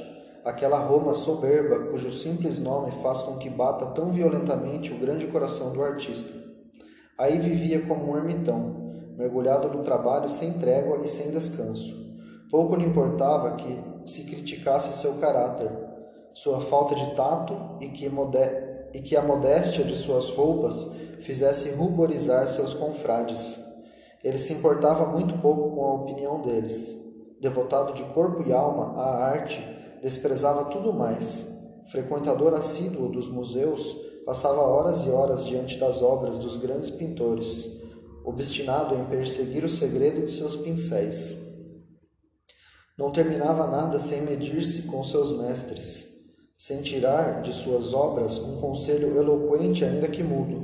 aquela 0.45 0.79
Roma 0.79 1.13
soberba 1.13 1.91
cujo 1.91 2.11
simples 2.11 2.59
nome 2.59 2.93
faz 3.03 3.23
com 3.23 3.37
que 3.37 3.51
bata 3.51 3.87
tão 3.87 4.11
violentamente 4.11 4.93
o 4.93 4.99
grande 4.99 5.27
coração 5.27 5.73
do 5.73 5.83
artista. 5.83 6.33
Aí 7.19 7.39
vivia 7.39 7.83
como 7.87 8.11
um 8.11 8.17
ermitão, 8.17 8.91
mergulhado 9.17 9.69
no 9.69 9.85
trabalho 9.85 10.29
sem 10.29 10.55
trégua 10.55 11.01
e 11.05 11.09
sem 11.09 11.31
descanso. 11.31 12.01
Pouco 12.51 12.75
lhe 12.75 12.87
importava 12.87 13.53
que 13.53 13.79
se 14.05 14.25
criticasse 14.25 14.97
seu 14.97 15.15
caráter, 15.15 15.71
sua 16.33 16.61
falta 16.61 16.95
de 16.95 17.15
tato 17.15 17.55
e 17.81 17.89
que, 17.89 18.11
e 18.95 19.01
que 19.03 19.17
a 19.17 19.23
modéstia 19.23 19.85
de 19.85 19.95
suas 19.95 20.31
roupas 20.31 21.00
fizesse 21.23 21.71
ruborizar 21.71 22.49
seus 22.49 22.75
confrades. 22.75 23.59
Ele 24.23 24.39
se 24.39 24.53
importava 24.53 25.07
muito 25.07 25.39
pouco 25.39 25.75
com 25.75 25.85
a 25.85 25.95
opinião 25.95 26.43
deles. 26.43 26.99
Devotado 27.41 27.95
de 27.95 28.03
corpo 28.13 28.47
e 28.47 28.53
alma 28.53 29.01
à 29.01 29.25
arte, 29.25 29.65
desprezava 30.03 30.67
tudo 30.67 30.93
mais. 30.93 31.59
Frequentador 31.91 32.55
assíduo 32.55 33.09
dos 33.09 33.29
museus, 33.29 33.97
passava 34.25 34.61
horas 34.61 35.05
e 35.07 35.11
horas 35.11 35.45
diante 35.47 35.79
das 35.79 36.03
obras 36.03 36.39
dos 36.39 36.57
grandes 36.57 36.91
pintores, 36.91 37.81
obstinado 38.25 38.95
em 38.95 39.05
perseguir 39.07 39.65
o 39.65 39.69
segredo 39.69 40.25
de 40.25 40.31
seus 40.31 40.57
pincéis. 40.57 41.49
Não 42.99 43.11
terminava 43.11 43.67
nada 43.67 43.99
sem 43.99 44.21
medir-se 44.23 44.83
com 44.83 45.03
seus 45.03 45.33
mestres, 45.39 46.11
sem 46.57 46.83
tirar 46.83 47.41
de 47.41 47.55
suas 47.55 47.95
obras 47.95 48.39
um 48.39 48.61
conselho 48.61 49.17
eloquente 49.17 49.85
ainda 49.85 50.07
que 50.07 50.23
mudo. 50.23 50.60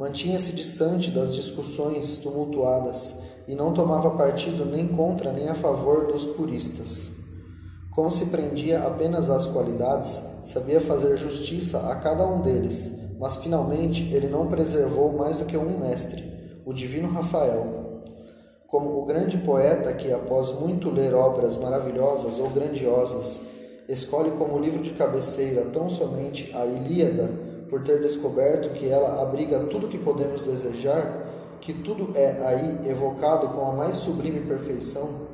Mantinha-se 0.00 0.52
distante 0.52 1.10
das 1.10 1.34
discussões 1.34 2.16
tumultuadas 2.16 3.20
e 3.46 3.54
não 3.54 3.74
tomava 3.74 4.08
partido 4.12 4.64
nem 4.64 4.88
contra 4.88 5.30
nem 5.30 5.46
a 5.46 5.54
favor 5.54 6.06
dos 6.06 6.24
puristas. 6.24 7.16
Como 7.90 8.10
se 8.10 8.24
prendia 8.30 8.78
apenas 8.78 9.28
às 9.28 9.44
qualidades, 9.44 10.46
sabia 10.46 10.80
fazer 10.80 11.18
justiça 11.18 11.90
a 11.90 11.96
cada 11.96 12.26
um 12.26 12.40
deles, 12.40 12.98
mas 13.18 13.36
finalmente 13.36 14.10
ele 14.14 14.28
não 14.30 14.46
preservou 14.46 15.12
mais 15.12 15.36
do 15.36 15.44
que 15.44 15.58
um 15.58 15.78
mestre, 15.78 16.24
o 16.64 16.72
divino 16.72 17.10
Rafael. 17.10 18.02
Como 18.68 19.02
o 19.02 19.04
grande 19.04 19.36
poeta 19.36 19.92
que, 19.92 20.10
após 20.10 20.58
muito 20.58 20.88
ler 20.88 21.12
obras 21.12 21.58
maravilhosas 21.58 22.38
ou 22.38 22.48
grandiosas, 22.48 23.42
escolhe 23.86 24.30
como 24.30 24.58
livro 24.58 24.82
de 24.82 24.92
cabeceira 24.92 25.66
tão 25.66 25.90
somente 25.90 26.50
a 26.56 26.64
Ilíada 26.64 27.49
por 27.70 27.82
ter 27.82 28.02
descoberto 28.02 28.74
que 28.74 28.88
ela 28.88 29.22
abriga 29.22 29.60
tudo 29.66 29.88
que 29.88 29.96
podemos 29.96 30.44
desejar, 30.44 31.56
que 31.60 31.72
tudo 31.72 32.10
é 32.16 32.44
aí 32.44 32.90
evocado 32.90 33.48
com 33.50 33.70
a 33.70 33.72
mais 33.72 33.96
sublime 33.96 34.40
perfeição. 34.40 35.28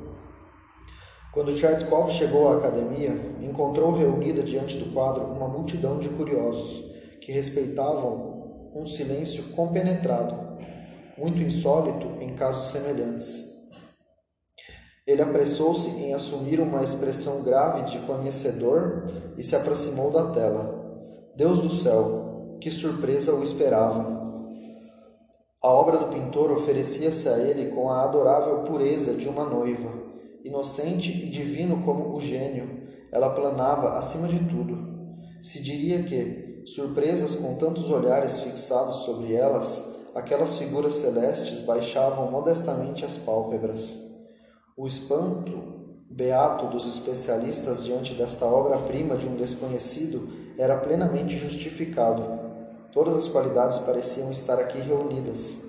Quando 1.33 1.55
Tchertkov 1.55 2.11
chegou 2.11 2.49
à 2.49 2.57
academia, 2.57 3.11
encontrou 3.41 3.91
reunida 3.91 4.43
diante 4.43 4.77
do 4.77 4.93
quadro 4.93 5.23
uma 5.23 5.47
multidão 5.47 5.99
de 5.99 6.09
curiosos 6.09 6.85
que 7.21 7.31
respeitavam 7.31 8.71
um 8.73 8.85
silêncio 8.85 9.43
compenetrado, 9.55 10.35
muito 11.17 11.41
insólito 11.41 12.07
em 12.21 12.35
casos 12.35 12.71
semelhantes. 12.71 13.55
Ele 15.05 15.21
apressou-se 15.21 15.89
em 15.89 16.13
assumir 16.13 16.59
uma 16.59 16.81
expressão 16.81 17.41
grave 17.41 17.83
de 17.83 17.99
conhecedor 17.99 19.05
e 19.37 19.43
se 19.43 19.55
aproximou 19.55 20.11
da 20.11 20.31
tela. 20.31 20.77
Deus 21.35 21.61
do 21.61 21.69
céu, 21.69 22.26
que 22.59 22.71
surpresa 22.71 23.33
o 23.33 23.43
esperava! 23.43 24.27
A 25.61 25.69
obra 25.69 25.97
do 25.97 26.07
pintor 26.07 26.51
oferecia-se 26.51 27.27
a 27.27 27.37
ele 27.39 27.71
com 27.71 27.89
a 27.89 28.03
adorável 28.03 28.59
pureza 28.59 29.13
de 29.13 29.27
uma 29.27 29.43
noiva, 29.43 29.91
inocente 30.43 31.11
e 31.11 31.29
divino 31.29 31.83
como 31.83 32.15
o 32.15 32.21
gênio, 32.21 32.87
ela 33.11 33.29
planava 33.29 33.97
acima 33.97 34.27
de 34.27 34.39
tudo. 34.39 34.77
Se 35.41 35.61
diria 35.61 36.03
que, 36.03 36.63
surpresas 36.65 37.35
com 37.35 37.55
tantos 37.55 37.89
olhares 37.89 38.39
fixados 38.39 38.97
sobre 38.97 39.33
elas, 39.33 40.05
aquelas 40.13 40.57
figuras 40.57 40.95
celestes 40.95 41.61
baixavam 41.61 42.29
modestamente 42.31 43.05
as 43.05 43.17
pálpebras. 43.17 44.01
O 44.77 44.85
espanto 44.85 45.75
beato 46.09 46.67
dos 46.67 46.87
especialistas 46.87 47.83
diante 47.83 48.13
desta 48.13 48.45
obra-prima 48.45 49.17
de 49.17 49.27
um 49.27 49.35
desconhecido 49.35 50.29
era 50.57 50.77
plenamente 50.77 51.37
justificado. 51.37 52.46
Todas 52.93 53.17
as 53.17 53.27
qualidades 53.27 53.79
pareciam 53.79 54.31
estar 54.31 54.59
aqui 54.59 54.79
reunidas. 54.79 55.65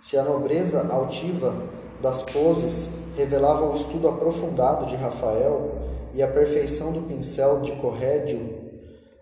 Se 0.00 0.16
a 0.16 0.24
nobreza 0.24 0.86
altiva 0.92 1.54
das 2.00 2.22
poses 2.22 2.90
revelava 3.16 3.70
o 3.70 3.76
estudo 3.76 4.08
aprofundado 4.08 4.86
de 4.86 4.96
Rafael 4.96 5.70
e 6.14 6.22
a 6.22 6.28
perfeição 6.28 6.92
do 6.92 7.02
pincel 7.02 7.60
de 7.60 7.72
Corrédio, 7.72 8.62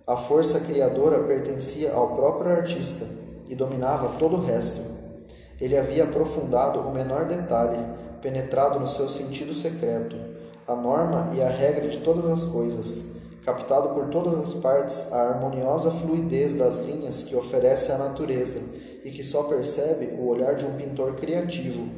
a 0.07 0.17
força 0.17 0.61
criadora 0.61 1.25
pertencia 1.25 1.93
ao 1.93 2.17
próprio 2.17 2.53
artista 2.53 3.05
e 3.49 3.55
dominava 3.55 4.19
todo 4.19 4.37
o 4.37 4.45
resto. 4.45 4.81
Ele 5.61 5.77
havia 5.77 6.05
aprofundado 6.05 6.81
o 6.81 6.93
menor 6.93 7.27
detalhe, 7.27 7.79
penetrado 8.23 8.81
no 8.81 8.89
seu 8.89 9.09
sentido 9.11 9.53
secreto, 9.53 10.17
a 10.67 10.75
norma 10.75 11.31
e 11.35 11.43
a 11.43 11.49
regra 11.49 11.89
de 11.89 11.99
todas 11.99 12.25
as 12.27 12.45
coisas, 12.45 13.20
captado 13.45 13.95
por 13.95 14.09
todas 14.09 14.35
as 14.35 14.55
partes 14.55 15.13
a 15.13 15.29
harmoniosa 15.29 15.91
fluidez 15.91 16.55
das 16.55 16.85
linhas 16.85 17.25
que 17.25 17.35
oferece 17.35 17.91
a 17.91 17.99
natureza 17.99 18.61
e 19.05 19.11
que 19.11 19.25
só 19.25 19.45
percebe 19.45 20.15
o 20.19 20.27
olhar 20.27 20.57
de 20.57 20.65
um 20.65 20.77
pintor 20.77 21.15
criativo, 21.15 21.89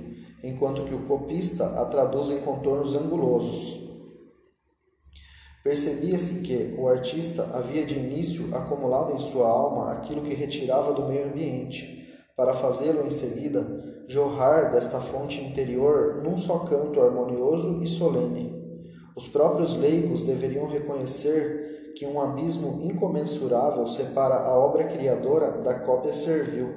enquanto 0.43 0.85
que 0.85 0.95
o 0.95 1.07
copista 1.07 1.81
a 1.81 1.85
traduz 1.85 2.31
em 2.31 2.41
contornos 2.41 2.95
angulosos. 2.95 3.83
Percebia-se 5.65 6.43
que 6.43 6.75
o 6.77 6.89
artista 6.89 7.49
havia 7.55 7.87
de 7.87 7.97
início 7.97 8.55
acumulado 8.55 9.13
em 9.13 9.19
sua 9.19 9.49
alma 9.49 9.93
aquilo 9.93 10.23
que 10.23 10.35
retirava 10.35 10.93
do 10.93 11.07
meio 11.07 11.27
ambiente, 11.27 12.09
para 12.37 12.55
fazê-lo 12.55 13.07
em 13.07 13.11
seguida 13.11 13.65
jorrar 14.09 14.73
desta 14.73 15.01
fonte 15.01 15.41
interior 15.41 16.23
num 16.23 16.37
só 16.37 16.61
canto 16.61 17.01
harmonioso 17.01 17.83
e 17.83 17.87
solene. 17.87 18.62
Os 19.17 19.29
próprios 19.29 19.77
leigos 19.77 20.23
deveriam 20.23 20.67
reconhecer 20.67 21.93
que 21.97 22.07
um 22.07 22.21
abismo 22.21 22.81
incomensurável 22.83 23.87
separa 23.87 24.37
a 24.37 24.59
obra 24.59 24.85
criadora 24.85 25.53
da 25.63 25.81
cópia 25.81 26.15
servil. 26.15 26.69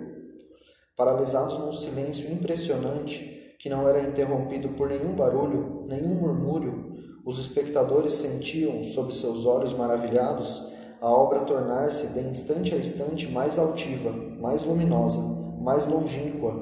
Paralisados 0.95 1.58
num 1.58 1.74
silêncio 1.74 2.32
impressionante 2.32 3.56
que 3.60 3.69
não 3.69 3.88
era 3.88 4.02
interrompido 4.02 4.69
por 4.69 4.89
nenhum 4.89 5.15
barulho, 5.15 5.86
nenhum 5.88 6.15
murmúrio, 6.15 6.93
os 7.26 7.39
espectadores 7.39 8.13
sentiam, 8.13 8.84
sob 8.84 9.12
seus 9.12 9.45
olhos 9.45 9.74
maravilhados, 9.74 10.71
a 11.02 11.10
obra 11.10 11.39
tornar-se 11.39 12.08
de 12.08 12.19
instante 12.19 12.76
a 12.76 12.78
instante 12.78 13.32
mais 13.32 13.58
altiva, 13.58 14.12
mais 14.39 14.63
luminosa, 14.63 15.19
mais 15.60 15.88
longínqua, 15.88 16.54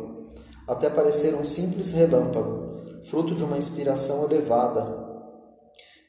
até 0.65 0.89
parecer 0.89 1.35
um 1.35 1.43
simples 1.43 1.91
relâmpago, 1.91 2.83
fruto 3.03 3.35
de 3.35 3.43
uma 3.43 3.57
inspiração 3.57 4.23
elevada, 4.23 5.02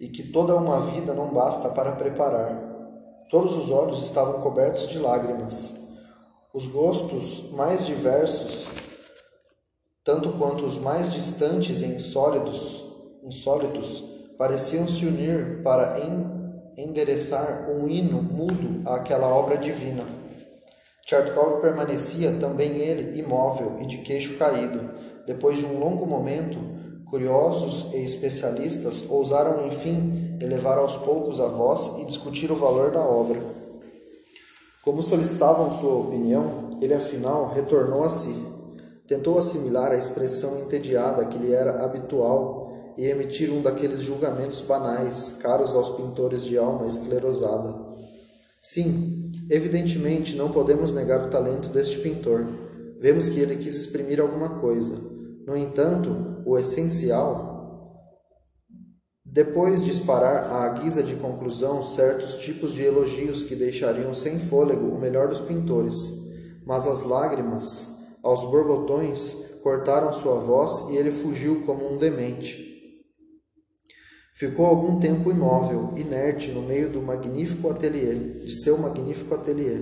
e 0.01 0.09
que 0.09 0.25
toda 0.25 0.57
uma 0.57 0.81
vida 0.91 1.15
não 1.15 1.33
basta 1.33 1.69
para 1.71 1.93
preparar. 1.93 2.75
Todos 3.31 3.57
os 3.57 3.71
olhos 3.71 4.03
estavam 4.03 4.41
cobertos 4.41 4.89
de 4.89 4.99
lágrimas. 4.99 5.81
Os 6.53 6.67
gostos 6.67 7.51
mais 7.53 7.85
diversos, 7.87 8.69
tanto 10.05 10.33
quanto 10.33 10.65
os 10.65 10.79
mais 10.79 11.13
distantes 11.13 11.81
e 11.81 11.87
insólidos, 11.87 12.85
insólitos, 13.25 14.05
pareciam 14.39 14.87
se 14.87 15.07
unir 15.07 15.63
para 15.63 15.99
endereçar 16.77 17.71
um 17.71 17.89
hino 17.89 18.23
mudo 18.23 18.89
àquela 18.89 19.27
obra 19.29 19.57
divina. 19.57 20.05
Tchartkov 21.07 21.61
permanecia 21.61 22.33
também 22.41 22.79
ele 22.79 23.19
imóvel 23.19 23.79
e 23.81 23.87
de 23.87 23.99
queixo 23.99 24.39
caído. 24.39 24.91
Depois 25.27 25.59
de 25.59 25.65
um 25.65 25.79
longo 25.79 26.07
momento, 26.07 26.59
curiosos 27.15 27.95
e 27.95 27.99
especialistas 27.99 29.05
ousaram 29.09 29.69
enfim 29.69 30.37
elevar 30.41 30.79
aos 30.79 30.97
poucos 30.97 31.39
a 31.39 31.47
voz 31.47 32.01
e 32.01 32.07
discutir 32.07 32.51
o 32.51 32.57
valor 32.57 32.91
da 32.91 33.03
obra. 33.03 33.41
Como 34.83 35.01
solicitavam 35.01 35.71
sua 35.71 35.95
opinião, 35.95 36.71
ele 36.83 36.93
afinal 36.93 37.53
retornou 37.55 38.03
a 38.03 38.11
si. 38.11 38.35
Tentou 39.07 39.39
assimilar 39.39 39.93
a 39.93 39.97
expressão 39.97 40.59
entediada 40.63 41.25
que 41.27 41.39
lhe 41.39 41.53
era 41.53 41.85
habitual 41.85 42.93
e 42.99 43.07
emitir 43.07 43.49
um 43.53 43.63
daqueles 43.63 44.03
julgamentos 44.03 44.61
banais, 44.63 45.37
caros 45.41 45.73
aos 45.73 45.91
pintores 45.91 46.43
de 46.43 46.59
alma 46.59 46.89
esclerosada. 46.89 47.77
Sim, 48.61 49.31
evidentemente 49.49 50.35
não 50.35 50.51
podemos 50.51 50.91
negar 50.91 51.25
o 51.25 51.31
talento 51.31 51.69
deste 51.69 52.01
pintor. 52.01 52.45
Vemos 53.01 53.29
que 53.29 53.39
ele 53.39 53.55
quis 53.55 53.77
exprimir 53.77 54.21
alguma 54.21 54.59
coisa. 54.59 54.99
No 55.47 55.57
entanto, 55.57 56.34
o 56.47 56.59
essencial. 56.59 57.55
Depois 59.25 59.85
disparar 59.85 60.53
à 60.53 60.69
guisa 60.71 61.03
de 61.03 61.17
conclusão 61.17 61.83
certos 61.83 62.37
tipos 62.37 62.73
de 62.73 62.85
elogios 62.85 63.43
que 63.43 63.57
deixariam 63.57 64.15
sem 64.15 64.39
fôlego 64.39 64.87
o 64.87 64.99
melhor 64.99 65.29
dos 65.29 65.41
pintores, 65.41 66.13
mas 66.65 66.87
as 66.87 67.03
lágrimas, 67.03 67.89
aos 68.23 68.45
borbotões, 68.45 69.35
cortaram 69.63 70.13
sua 70.13 70.37
voz 70.37 70.91
e 70.91 70.97
ele 70.97 71.11
fugiu 71.11 71.63
como 71.65 71.93
um 71.93 71.99
demente. 71.99 72.75
Ficou 74.37 74.67
algum 74.67 74.99
tempo 74.99 75.31
imóvel, 75.31 75.91
inerte, 75.97 76.51
no 76.51 76.63
meio 76.63 76.91
do 76.91 77.01
magnífico 77.01 77.71
ateliê, 77.71 78.15
de 78.15 78.53
seu 78.53 78.77
magnífico 78.79 79.35
ateliê. 79.35 79.81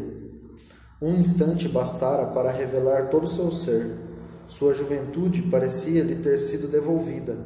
Um 1.00 1.16
instante 1.16 1.68
bastara 1.68 2.26
para 2.26 2.50
revelar 2.50 3.08
todo 3.08 3.24
o 3.24 3.28
seu 3.28 3.50
ser. 3.50 4.11
Sua 4.52 4.74
juventude 4.74 5.40
parecia-lhe 5.44 6.16
ter 6.16 6.38
sido 6.38 6.68
devolvida. 6.68 7.38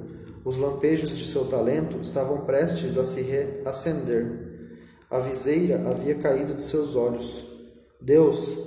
Os 0.45 0.57
lampejos 0.57 1.17
de 1.17 1.25
seu 1.25 1.45
talento 1.45 1.99
estavam 2.03 2.39
prestes 2.39 2.99
a 2.99 3.07
se 3.07 3.23
reacender. 3.23 4.27
A 5.09 5.21
viseira 5.21 5.89
havia 5.89 6.17
caído 6.17 6.53
de 6.53 6.65
seus 6.65 6.97
olhos. 6.97 7.47
Deus, 8.01 8.59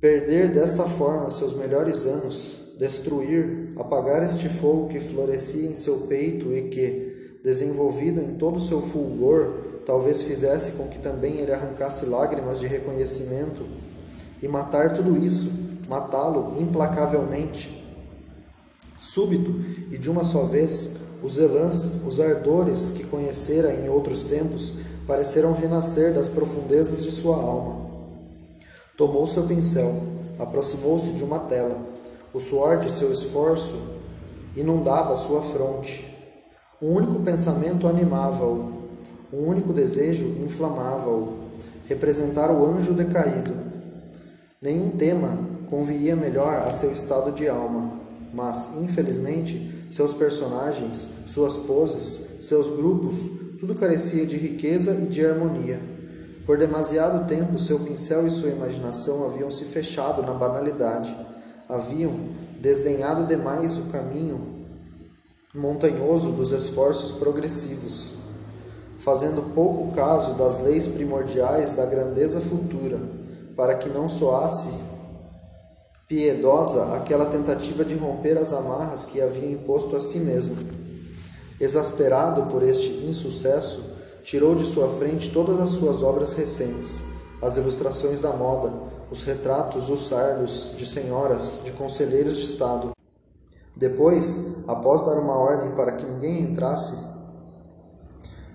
perder 0.00 0.50
desta 0.54 0.84
forma 0.84 1.30
seus 1.30 1.52
melhores 1.52 2.06
anos, 2.06 2.72
destruir, 2.78 3.74
apagar 3.76 4.22
este 4.22 4.48
fogo 4.48 4.88
que 4.88 4.98
florescia 4.98 5.68
em 5.68 5.74
seu 5.74 6.06
peito 6.06 6.50
e 6.54 6.70
que, 6.70 7.38
desenvolvido 7.44 8.18
em 8.18 8.38
todo 8.38 8.58
seu 8.58 8.80
fulgor, 8.80 9.82
talvez 9.84 10.22
fizesse 10.22 10.72
com 10.72 10.88
que 10.88 11.00
também 11.00 11.38
ele 11.38 11.52
arrancasse 11.52 12.06
lágrimas 12.06 12.58
de 12.58 12.66
reconhecimento 12.66 13.62
e 14.42 14.48
matar 14.48 14.94
tudo 14.94 15.18
isso, 15.18 15.65
matá-lo 15.88 16.60
implacavelmente. 16.60 17.84
Súbito 19.00 19.54
e 19.90 19.98
de 19.98 20.10
uma 20.10 20.24
só 20.24 20.44
vez, 20.44 20.96
os 21.22 21.38
elãs, 21.38 22.02
os 22.06 22.20
ardores 22.20 22.90
que 22.90 23.04
conhecera 23.04 23.72
em 23.72 23.88
outros 23.88 24.24
tempos, 24.24 24.74
pareceram 25.06 25.52
renascer 25.52 26.12
das 26.12 26.28
profundezas 26.28 27.02
de 27.02 27.12
sua 27.12 27.36
alma. 27.36 27.86
Tomou 28.96 29.26
seu 29.26 29.44
pincel, 29.44 30.02
aproximou-se 30.38 31.12
de 31.12 31.22
uma 31.22 31.40
tela. 31.40 31.78
O 32.32 32.40
suor 32.40 32.78
de 32.78 32.90
seu 32.90 33.12
esforço 33.12 33.76
inundava 34.56 35.16
sua 35.16 35.42
fronte 35.42 36.16
um 36.80 36.94
único 36.94 37.20
pensamento 37.20 37.86
animava-o, 37.86 38.70
um 39.32 39.48
único 39.48 39.72
desejo 39.72 40.26
inflamava-o, 40.44 41.32
representar 41.88 42.50
o 42.50 42.66
anjo 42.66 42.92
decaído. 42.92 43.54
Nenhum 44.60 44.90
tema 44.90 45.38
conviria 45.68 46.16
melhor 46.16 46.62
a 46.66 46.72
seu 46.72 46.92
estado 46.92 47.32
de 47.32 47.48
alma, 47.48 47.92
mas, 48.32 48.76
infelizmente, 48.76 49.84
seus 49.88 50.14
personagens, 50.14 51.08
suas 51.26 51.56
poses, 51.56 52.44
seus 52.44 52.68
grupos, 52.68 53.16
tudo 53.58 53.74
carecia 53.74 54.26
de 54.26 54.36
riqueza 54.36 54.92
e 54.92 55.06
de 55.06 55.24
harmonia. 55.24 55.80
Por 56.44 56.58
demasiado 56.58 57.26
tempo, 57.26 57.58
seu 57.58 57.80
pincel 57.80 58.26
e 58.26 58.30
sua 58.30 58.50
imaginação 58.50 59.26
haviam 59.26 59.50
se 59.50 59.64
fechado 59.64 60.22
na 60.22 60.32
banalidade, 60.32 61.16
haviam 61.68 62.12
desdenhado 62.60 63.26
demais 63.26 63.78
o 63.78 63.82
caminho 63.84 64.66
montanhoso 65.54 66.32
dos 66.32 66.52
esforços 66.52 67.12
progressivos, 67.12 68.14
fazendo 68.98 69.54
pouco 69.54 69.92
caso 69.92 70.34
das 70.34 70.62
leis 70.62 70.86
primordiais 70.86 71.72
da 71.72 71.86
grandeza 71.86 72.40
futura, 72.40 73.00
para 73.56 73.74
que 73.74 73.88
não 73.88 74.08
soasse 74.08 74.68
piedosa 76.08 76.94
aquela 76.94 77.26
tentativa 77.26 77.84
de 77.84 77.94
romper 77.96 78.38
as 78.38 78.52
amarras 78.52 79.04
que 79.04 79.20
havia 79.20 79.50
imposto 79.50 79.96
a 79.96 80.00
si 80.00 80.20
mesmo. 80.20 80.56
Exasperado 81.60 82.44
por 82.44 82.62
este 82.62 82.90
insucesso, 83.06 83.82
tirou 84.22 84.54
de 84.54 84.64
sua 84.64 84.88
frente 84.88 85.32
todas 85.32 85.60
as 85.60 85.70
suas 85.70 86.02
obras 86.02 86.34
recentes, 86.34 87.04
as 87.40 87.56
ilustrações 87.56 88.20
da 88.20 88.30
moda, 88.30 88.72
os 89.10 89.22
retratos, 89.22 89.88
os 89.88 90.08
sardos 90.08 90.72
de 90.76 90.84
senhoras, 90.86 91.60
de 91.64 91.72
conselheiros 91.72 92.36
de 92.36 92.44
Estado, 92.44 92.96
depois, 93.76 94.40
após 94.66 95.02
dar 95.02 95.18
uma 95.18 95.36
ordem 95.36 95.70
para 95.72 95.92
que 95.92 96.06
ninguém 96.06 96.40
entrasse, 96.40 96.96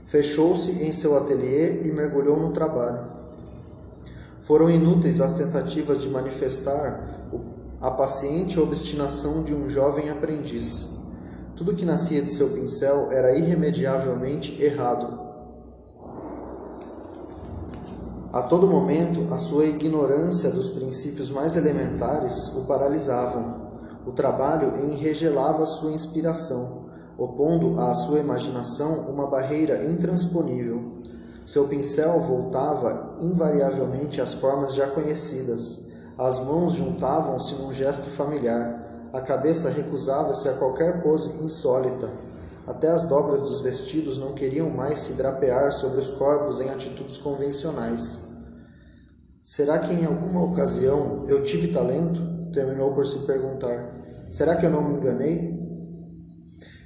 fechou-se 0.04 0.84
em 0.84 0.92
seu 0.92 1.16
ateliê 1.16 1.84
e 1.84 1.92
mergulhou 1.92 2.38
no 2.38 2.52
trabalho. 2.52 3.11
Foram 4.42 4.70
inúteis 4.70 5.22
as 5.22 5.36
tentativas 5.36 6.02
de 6.02 6.10
manifestar 6.10 7.12
a 7.80 7.92
paciente 7.92 8.60
obstinação 8.60 9.44
de 9.44 9.54
um 9.54 9.70
jovem 9.70 10.10
aprendiz. 10.10 11.00
Tudo 11.56 11.76
que 11.76 11.86
nascia 11.86 12.22
de 12.22 12.30
seu 12.30 12.50
pincel 12.50 13.12
era 13.12 13.38
irremediavelmente 13.38 14.62
errado. 14.62 15.20
A 18.34 18.42
todo 18.42 18.66
momento, 18.66 19.32
a 19.32 19.38
sua 19.38 19.66
ignorância 19.66 20.50
dos 20.50 20.72
princípios 20.72 21.30
mais 21.30 21.56
elementares 21.56 22.48
o 22.56 22.62
paralisavam. 22.62 23.70
O 24.08 24.12
trabalho 24.12 24.86
enregelava 24.86 25.66
sua 25.68 25.92
inspiração, 25.92 26.86
opondo 27.16 27.80
à 27.80 27.94
sua 27.94 28.20
imaginação 28.20 29.10
uma 29.10 29.28
barreira 29.28 29.86
intransponível. 29.86 30.82
Seu 31.52 31.68
pincel 31.68 32.22
voltava 32.22 33.18
invariavelmente 33.20 34.22
às 34.22 34.34
formas 34.34 34.74
já 34.74 34.88
conhecidas. 34.88 35.88
As 36.18 36.40
mãos 36.40 36.72
juntavam-se 36.72 37.56
num 37.56 37.74
gesto 37.74 38.10
familiar. 38.10 39.10
A 39.12 39.20
cabeça 39.20 39.70
recusava-se 39.70 40.48
a 40.48 40.54
qualquer 40.54 41.04
pose 41.04 41.44
insólita. 41.44 42.10
Até 42.66 42.88
as 42.88 43.04
dobras 43.04 43.42
dos 43.42 43.60
vestidos 43.60 44.18
não 44.18 44.32
queriam 44.32 44.70
mais 44.70 45.02
se 45.02 45.16
drapear 45.16 45.74
sobre 45.74 46.00
os 46.00 46.10
corpos 46.12 46.62
em 46.62 46.70
atitudes 46.70 47.18
convencionais. 47.18 48.30
Será 49.44 49.78
que 49.80 49.94
em 49.94 50.06
alguma 50.06 50.46
ocasião 50.46 51.26
eu 51.28 51.44
tive 51.44 51.68
talento? 51.74 52.22
Terminou 52.54 52.94
por 52.94 53.06
se 53.06 53.20
perguntar. 53.26 53.94
Será 54.30 54.56
que 54.56 54.66
eu 54.66 54.70
não 54.70 54.88
me 54.88 54.94
enganei? 54.94 55.60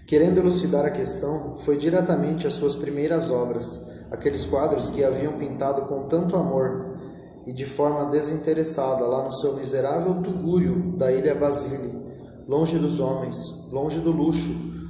Querendo 0.07 0.39
elucidar 0.39 0.85
a 0.85 0.89
questão, 0.89 1.55
foi 1.55 1.77
diretamente 1.77 2.47
às 2.47 2.53
suas 2.55 2.73
primeiras 2.73 3.29
obras, 3.29 3.93
aqueles 4.15 4.45
quadros 4.45 4.89
que 4.89 5.03
haviam 5.03 5.33
pintado 5.33 5.83
com 5.83 6.07
tanto 6.07 6.35
amor 6.35 6.97
e 7.45 7.53
de 7.53 7.65
forma 7.65 8.09
desinteressada 8.09 9.05
lá 9.05 9.23
no 9.23 9.31
seu 9.31 9.55
miserável 9.55 10.21
tugúrio 10.21 10.97
da 10.97 11.11
ilha 11.11 11.35
Basile, 11.35 12.01
longe 12.47 12.79
dos 12.79 12.99
homens, 12.99 13.69
longe 13.71 13.99
do 13.99 14.11
luxo, 14.11 14.49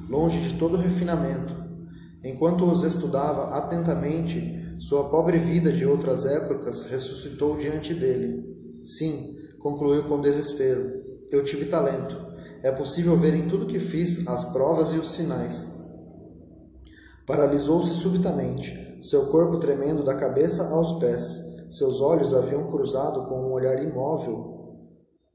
longe 0.10 0.40
de 0.40 0.54
todo 0.54 0.78
refinamento. 0.78 1.56
Enquanto 2.24 2.66
os 2.66 2.84
estudava 2.84 3.56
atentamente, 3.56 4.76
sua 4.80 5.10
pobre 5.10 5.40
vida 5.40 5.72
de 5.72 5.86
outras 5.86 6.26
épocas 6.26 6.84
ressuscitou 6.84 7.58
diante 7.58 7.94
dele. 7.94 8.44
Sim, 8.84 9.38
concluiu 9.60 10.04
com 10.04 10.22
desespero, 10.22 11.04
eu 11.32 11.44
tive 11.44 11.66
talento. 11.66 12.16
É 12.62 12.72
possível 12.72 13.18
ver 13.18 13.34
em 13.34 13.48
tudo 13.48 13.66
que 13.66 13.80
fiz 13.80 14.28
as 14.28 14.46
provas 14.46 14.94
e 14.94 14.98
os 14.98 15.12
sinais. 15.12 15.76
Paralisou-se 17.26 17.94
subitamente, 17.96 18.85
seu 19.10 19.28
corpo 19.28 19.60
tremendo 19.60 20.04
da 20.04 20.16
cabeça 20.16 20.70
aos 20.70 20.94
pés. 20.94 21.56
Seus 21.70 22.02
olhos 22.02 22.34
haviam 22.34 22.66
cruzado 22.66 23.24
com 23.26 23.36
um 23.36 23.52
olhar 23.52 23.82
imóvel, 23.82 24.80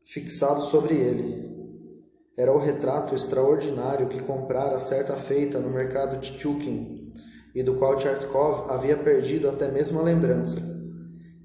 fixado 0.04 0.60
sobre 0.60 0.94
ele. 0.94 1.48
Era 2.36 2.52
o 2.52 2.58
retrato 2.58 3.14
extraordinário 3.14 4.08
que 4.08 4.22
comprara 4.22 4.80
certa 4.80 5.14
feita 5.14 5.60
no 5.60 5.70
mercado 5.70 6.18
de 6.18 6.32
Tchukin 6.32 7.12
e 7.54 7.62
do 7.62 7.74
qual 7.74 7.94
Tchertkov 7.94 8.70
havia 8.70 8.96
perdido 8.96 9.48
até 9.48 9.68
mesmo 9.68 10.00
a 10.00 10.02
lembrança, 10.02 10.60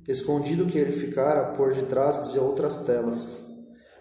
escondido 0.07 0.65
que 0.65 0.79
ele 0.79 0.91
ficara 0.91 1.51
por 1.53 1.73
detrás 1.73 2.31
de 2.31 2.39
outras 2.39 2.77
telas. 2.77 3.43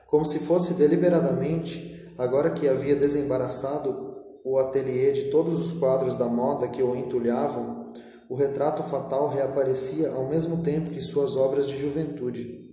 Como 0.07 0.25
se 0.25 0.39
fosse 0.39 0.75
deliberadamente, 0.75 2.11
agora 2.17 2.51
que 2.51 2.69
havia 2.69 2.97
desembaraçado 2.97 4.15
o 4.45 4.59
ateliê 4.59 5.13
de 5.13 5.25
todos 5.25 5.61
os 5.61 5.73
quadros 5.73 6.17
da 6.17 6.27
moda 6.27 6.69
que 6.69 6.83
o 6.83 6.95
entulhavam, 6.95 7.85
o 8.29 8.35
retrato 8.35 8.83
fatal 8.83 9.29
reaparecia 9.29 10.11
ao 10.11 10.27
mesmo 10.29 10.63
tempo 10.63 10.91
que 10.91 11.01
suas 11.01 11.37
obras 11.37 11.67
de 11.67 11.79
juventude. 11.79 12.65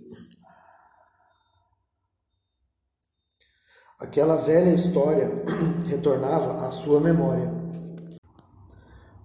Aquela 3.98 4.36
velha 4.36 4.74
história 4.74 5.30
retornava 5.86 6.66
à 6.66 6.72
sua 6.72 7.00
memória. 7.00 7.52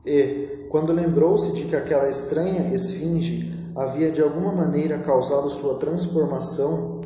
E, 0.05 0.67
quando 0.69 0.93
lembrou-se 0.93 1.51
de 1.53 1.65
que 1.65 1.75
aquela 1.75 2.09
estranha 2.09 2.73
esfinge 2.73 3.71
havia 3.75 4.11
de 4.11 4.21
alguma 4.21 4.51
maneira 4.51 4.99
causado 4.99 5.49
sua 5.49 5.75
transformação, 5.75 7.01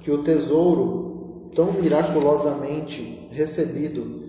que 0.00 0.10
o 0.10 0.22
tesouro, 0.22 1.50
tão 1.54 1.72
miraculosamente 1.72 3.28
recebido, 3.32 4.25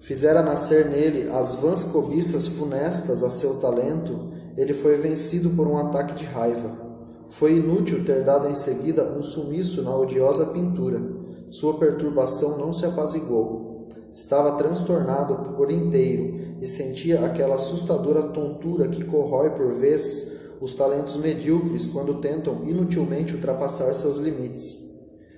fizera 0.00 0.42
nascer 0.42 0.86
nele 0.86 1.30
as 1.30 1.54
vãs 1.54 1.84
cobiças 1.84 2.46
funestas 2.46 3.22
a 3.22 3.30
seu 3.30 3.54
talento, 3.56 4.32
ele 4.56 4.74
foi 4.74 4.96
vencido 4.96 5.50
por 5.50 5.66
um 5.66 5.76
ataque 5.76 6.14
de 6.14 6.24
raiva. 6.24 6.86
Foi 7.28 7.56
inútil 7.56 8.04
ter 8.04 8.24
dado 8.24 8.48
em 8.48 8.54
seguida 8.54 9.02
um 9.04 9.22
sumiço 9.22 9.82
na 9.82 9.94
odiosa 9.94 10.46
pintura. 10.46 11.02
Sua 11.50 11.74
perturbação 11.74 12.58
não 12.58 12.72
se 12.72 12.86
apaziguou. 12.86 13.88
Estava 14.12 14.52
transtornado 14.52 15.50
por 15.52 15.70
inteiro 15.70 16.56
e 16.60 16.66
sentia 16.66 17.20
aquela 17.26 17.56
assustadora 17.56 18.22
tontura 18.22 18.88
que 18.88 19.04
corrói 19.04 19.50
por 19.50 19.74
vezes 19.74 20.36
os 20.60 20.74
talentos 20.74 21.16
medíocres 21.16 21.86
quando 21.86 22.14
tentam 22.14 22.64
inutilmente 22.64 23.34
ultrapassar 23.34 23.94
seus 23.94 24.18
limites. 24.18 24.86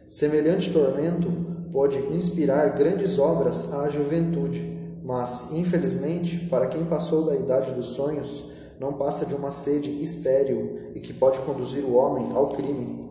Semelhante 0.09 0.73
tormento 0.73 1.29
pode 1.72 1.98
inspirar 2.12 2.68
grandes 2.70 3.18
obras 3.18 3.72
à 3.72 3.88
juventude, 3.88 4.78
mas, 5.02 5.52
infelizmente, 5.52 6.46
para 6.46 6.66
quem 6.66 6.85
passou 6.85 7.24
da 7.24 7.35
idade 7.35 7.72
dos 7.72 7.87
sonhos, 7.87 8.44
não 8.78 8.92
passa 8.92 9.26
de 9.26 9.35
uma 9.35 9.50
sede 9.50 9.90
estéril 10.02 10.92
e 10.94 11.00
que 11.00 11.12
pode 11.12 11.38
conduzir 11.40 11.85
o 11.85 11.94
homem 11.94 12.31
ao 12.35 12.48
crime. 12.48 13.11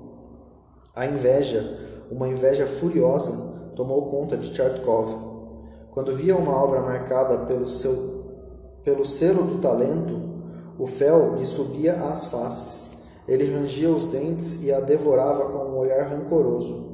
A 0.96 1.06
inveja, 1.06 1.78
uma 2.10 2.28
inveja 2.28 2.66
furiosa, 2.66 3.32
tomou 3.76 4.06
conta 4.06 4.38
de 4.38 4.50
Tchertkov. 4.52 5.16
Quando 5.92 6.16
via 6.16 6.36
uma 6.36 6.56
obra 6.56 6.82
marcada 6.82 7.46
pelo, 7.46 7.68
seu, 7.68 8.24
pelo 8.84 9.06
selo 9.06 9.44
do 9.44 9.58
talento, 9.58 10.20
o 10.80 10.88
fel 10.88 11.36
lhe 11.36 11.46
subia 11.46 11.94
às 11.94 12.26
faces. 12.26 12.94
Ele 13.28 13.52
rangia 13.54 13.90
os 13.90 14.06
dentes 14.06 14.64
e 14.64 14.72
a 14.72 14.80
devorava 14.80 15.46
com 15.50 15.58
um 15.58 15.78
olhar 15.78 16.08
rancoroso. 16.08 16.87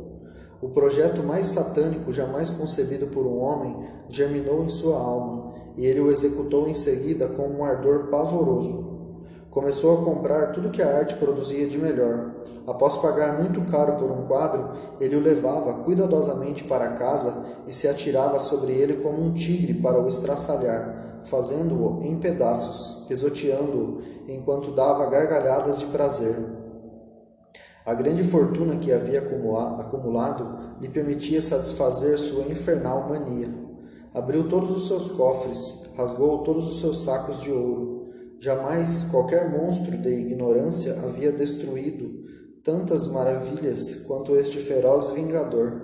O 0.63 0.69
projeto 0.69 1.21
mais 1.21 1.47
satânico 1.47 2.10
jamais 2.13 2.49
concebido 2.49 3.08
por 3.08 3.26
um 3.26 3.38
homem 3.38 3.86
germinou 4.08 4.63
em 4.63 4.69
sua 4.69 4.97
alma, 4.97 5.52
e 5.76 5.86
ele 5.86 5.99
o 5.99 6.10
executou 6.10 6.69
em 6.69 6.73
seguida 6.73 7.28
com 7.28 7.49
um 7.49 7.65
ardor 7.65 8.08
pavoroso. 8.08 8.93
Começou 9.49 9.93
a 9.93 10.06
comprar 10.06 10.54
tudo 10.54 10.69
que 10.69 10.82
a 10.82 10.99
arte 10.99 11.17
produzia 11.17 11.67
de 11.67 11.78
melhor. 11.78 12.32
Após 12.65 12.95
pagar 12.95 13.41
muito 13.41 13.62
caro 13.69 13.97
por 13.97 14.10
um 14.10 14.26
quadro, 14.26 14.69
ele 15.02 15.17
o 15.17 15.19
levava 15.19 15.84
cuidadosamente 15.84 16.63
para 16.63 16.93
casa 16.93 17.45
e 17.67 17.73
se 17.73 17.86
atirava 17.86 18.39
sobre 18.39 18.71
ele 18.71 19.04
como 19.04 19.21
um 19.21 19.34
tigre 19.34 19.73
para 19.73 20.02
o 20.02 20.08
estraçalhar, 20.08 21.23
fazendo-o 21.26 22.02
em 22.06 22.17
pedaços, 22.17 23.04
pisoteando-o 23.06 24.02
enquanto 24.32 24.71
dava 24.71 25.10
gargalhadas 25.10 25.78
de 25.78 25.88
prazer. 25.88 26.62
A 27.86 27.93
grande 27.93 28.24
fortuna 28.24 28.78
que 28.78 28.93
havia 28.93 29.19
acumulado 29.19 30.78
lhe 30.80 30.88
permitia 30.88 31.41
satisfazer 31.41 32.17
sua 32.17 32.43
infernal 32.46 33.10
mania. 33.10 33.50
Abriu 34.13 34.48
todos 34.48 34.72
os 34.72 34.88
seus 34.88 35.10
cofres, 35.10 35.84
rasgou 35.98 36.39
todos 36.39 36.65
os 36.67 36.80
seus 36.80 37.04
sacos 37.04 37.41
de 37.41 37.52
ouro. 37.52 38.08
Jamais 38.39 39.04
qualquer 39.12 39.52
monstro 39.52 39.98
de 39.98 40.10
ignorância 40.10 40.93
havia 41.04 41.32
destruído 41.32 42.24
tantas 42.63 43.06
maravilhas 43.08 44.06
quanto 44.08 44.36
este 44.38 44.60
feroz 44.60 45.10
vingador. 45.10 45.82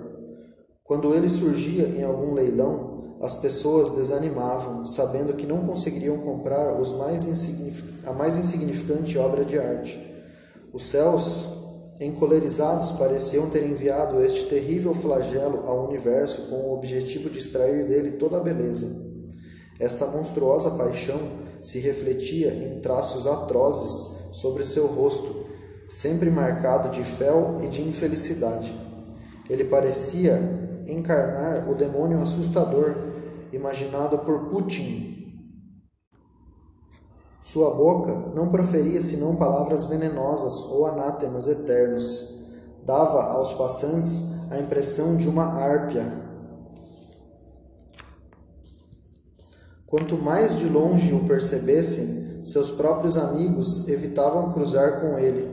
Quando 0.82 1.14
ele 1.14 1.28
surgia 1.28 1.86
em 1.86 2.02
algum 2.02 2.32
leilão, 2.32 3.16
as 3.20 3.34
pessoas 3.34 3.90
desanimavam, 3.90 4.86
sabendo 4.86 5.34
que 5.34 5.46
não 5.46 5.66
conseguiriam 5.66 6.16
comprar 6.18 6.74
mais 6.92 7.26
a 8.06 8.12
mais 8.14 8.36
insignificante 8.36 9.18
obra 9.18 9.44
de 9.44 9.58
arte. 9.58 10.00
Os 10.72 10.84
céus 10.84 11.59
encolerizados 12.00 12.92
pareciam 12.92 13.50
ter 13.50 13.62
enviado 13.62 14.22
este 14.22 14.46
terrível 14.46 14.94
flagelo 14.94 15.66
ao 15.66 15.86
universo 15.86 16.48
com 16.48 16.56
o 16.56 16.74
objetivo 16.74 17.28
de 17.28 17.38
extrair 17.38 17.86
dele 17.86 18.12
toda 18.12 18.38
a 18.38 18.40
beleza. 18.40 19.10
Esta 19.78 20.06
monstruosa 20.06 20.70
paixão 20.70 21.20
se 21.62 21.78
refletia 21.78 22.54
em 22.54 22.80
traços 22.80 23.26
atrozes 23.26 24.30
sobre 24.32 24.64
seu 24.64 24.86
rosto, 24.86 25.44
sempre 25.86 26.30
marcado 26.30 26.88
de 26.88 27.04
fel 27.04 27.58
e 27.62 27.68
de 27.68 27.82
infelicidade. 27.82 28.74
Ele 29.48 29.64
parecia 29.64 30.40
encarnar 30.86 31.68
o 31.68 31.74
demônio 31.74 32.22
assustador 32.22 32.96
imaginado 33.52 34.18
por 34.20 34.48
Putin 34.48 35.19
sua 37.50 37.74
boca 37.74 38.12
não 38.32 38.48
proferia 38.48 39.00
senão 39.00 39.34
palavras 39.34 39.82
venenosas 39.82 40.62
ou 40.70 40.86
anátemas 40.86 41.48
eternos. 41.48 42.38
Dava 42.86 43.24
aos 43.24 43.52
passantes 43.54 44.30
a 44.52 44.58
impressão 44.58 45.16
de 45.16 45.28
uma 45.28 45.46
árpia. 45.46 46.12
Quanto 49.84 50.16
mais 50.16 50.60
de 50.60 50.68
longe 50.68 51.12
o 51.12 51.24
percebessem, 51.24 52.40
seus 52.44 52.70
próprios 52.70 53.16
amigos 53.16 53.88
evitavam 53.88 54.52
cruzar 54.52 55.00
com 55.00 55.18
ele, 55.18 55.50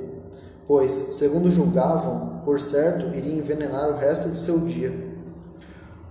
pois, 0.67 0.91
segundo 0.91 1.49
julgavam, 1.49 2.41
por 2.45 2.61
certo 2.61 3.07
iria 3.17 3.39
envenenar 3.39 3.89
o 3.89 3.97
resto 3.97 4.29
de 4.29 4.37
seu 4.37 4.59
dia. 4.59 4.93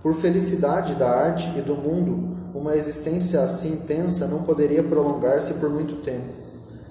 Por 0.01 0.13
felicidade 0.15 0.95
da 0.95 1.09
arte 1.09 1.57
e 1.57 1.61
do 1.61 1.75
mundo, 1.75 2.36
uma 2.53 2.75
existência 2.75 3.41
assim 3.41 3.77
tensa 3.87 4.27
não 4.27 4.43
poderia 4.43 4.83
prolongar-se 4.83 5.55
por 5.55 5.69
muito 5.69 5.97
tempo. 5.97 6.33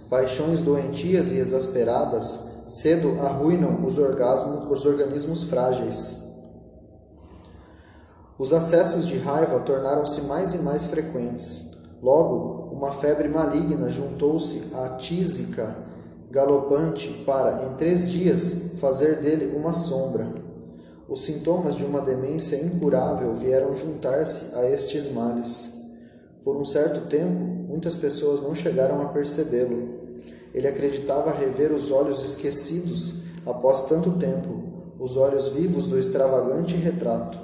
Paixões 0.08 0.62
doentias 0.62 1.32
e 1.32 1.38
exasperadas 1.38 2.56
cedo 2.68 3.20
arruinam 3.20 3.84
os, 3.84 3.96
os 3.98 4.84
organismos 4.84 5.44
frágeis. 5.44 6.18
Os 8.38 8.52
acessos 8.52 9.06
de 9.06 9.18
raiva 9.18 9.60
tornaram-se 9.60 10.22
mais 10.22 10.54
e 10.54 10.58
mais 10.58 10.84
frequentes. 10.84 11.70
Logo, 12.02 12.74
uma 12.74 12.92
febre 12.92 13.28
maligna 13.28 13.88
juntou-se 13.88 14.70
à 14.74 14.90
tísica 14.90 15.76
galopante 16.30 17.08
para, 17.24 17.64
em 17.64 17.74
três 17.76 18.10
dias, 18.10 18.72
fazer 18.78 19.20
dele 19.20 19.56
uma 19.56 19.72
sombra. 19.72 20.28
Os 21.08 21.20
sintomas 21.20 21.76
de 21.76 21.84
uma 21.84 22.00
demência 22.00 22.56
incurável 22.56 23.32
vieram 23.32 23.76
juntar-se 23.76 24.56
a 24.56 24.68
estes 24.68 25.12
males. 25.12 25.74
Por 26.42 26.56
um 26.56 26.64
certo 26.64 27.08
tempo, 27.08 27.38
muitas 27.68 27.94
pessoas 27.94 28.40
não 28.40 28.56
chegaram 28.56 29.00
a 29.02 29.06
percebê-lo. 29.10 30.00
Ele 30.52 30.66
acreditava 30.66 31.30
rever 31.30 31.70
os 31.70 31.92
olhos 31.92 32.24
esquecidos 32.24 33.20
após 33.44 33.82
tanto 33.82 34.12
tempo, 34.12 34.64
os 34.98 35.16
olhos 35.16 35.48
vivos 35.48 35.86
do 35.86 35.96
extravagante 35.96 36.74
retrato. 36.74 37.38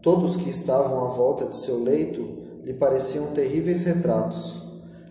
Todos 0.00 0.36
que 0.36 0.48
estavam 0.48 1.04
à 1.04 1.08
volta 1.08 1.46
de 1.46 1.56
seu 1.56 1.82
leito 1.82 2.22
lhe 2.62 2.74
pareciam 2.74 3.28
terríveis 3.28 3.82
retratos. 3.82 4.62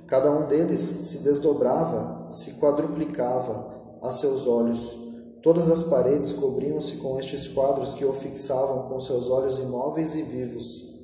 Cada 0.07 0.31
um 0.31 0.47
deles 0.47 0.79
se 0.79 1.17
desdobrava, 1.19 2.27
se 2.31 2.53
quadruplicava 2.53 3.67
a 4.01 4.13
seus 4.13 4.47
olhos. 4.47 5.08
Todas 5.41 5.69
as 5.69 5.83
paredes 5.83 6.33
cobriam-se 6.33 6.97
com 6.97 7.17
estes 7.19 7.47
quadros 7.47 7.93
que 7.93 8.03
o 8.03 8.11
fixavam 8.11 8.89
com 8.89 8.99
seus 8.99 9.29
olhos 9.29 9.57
imóveis 9.59 10.15
e 10.15 10.21
vivos. 10.21 10.99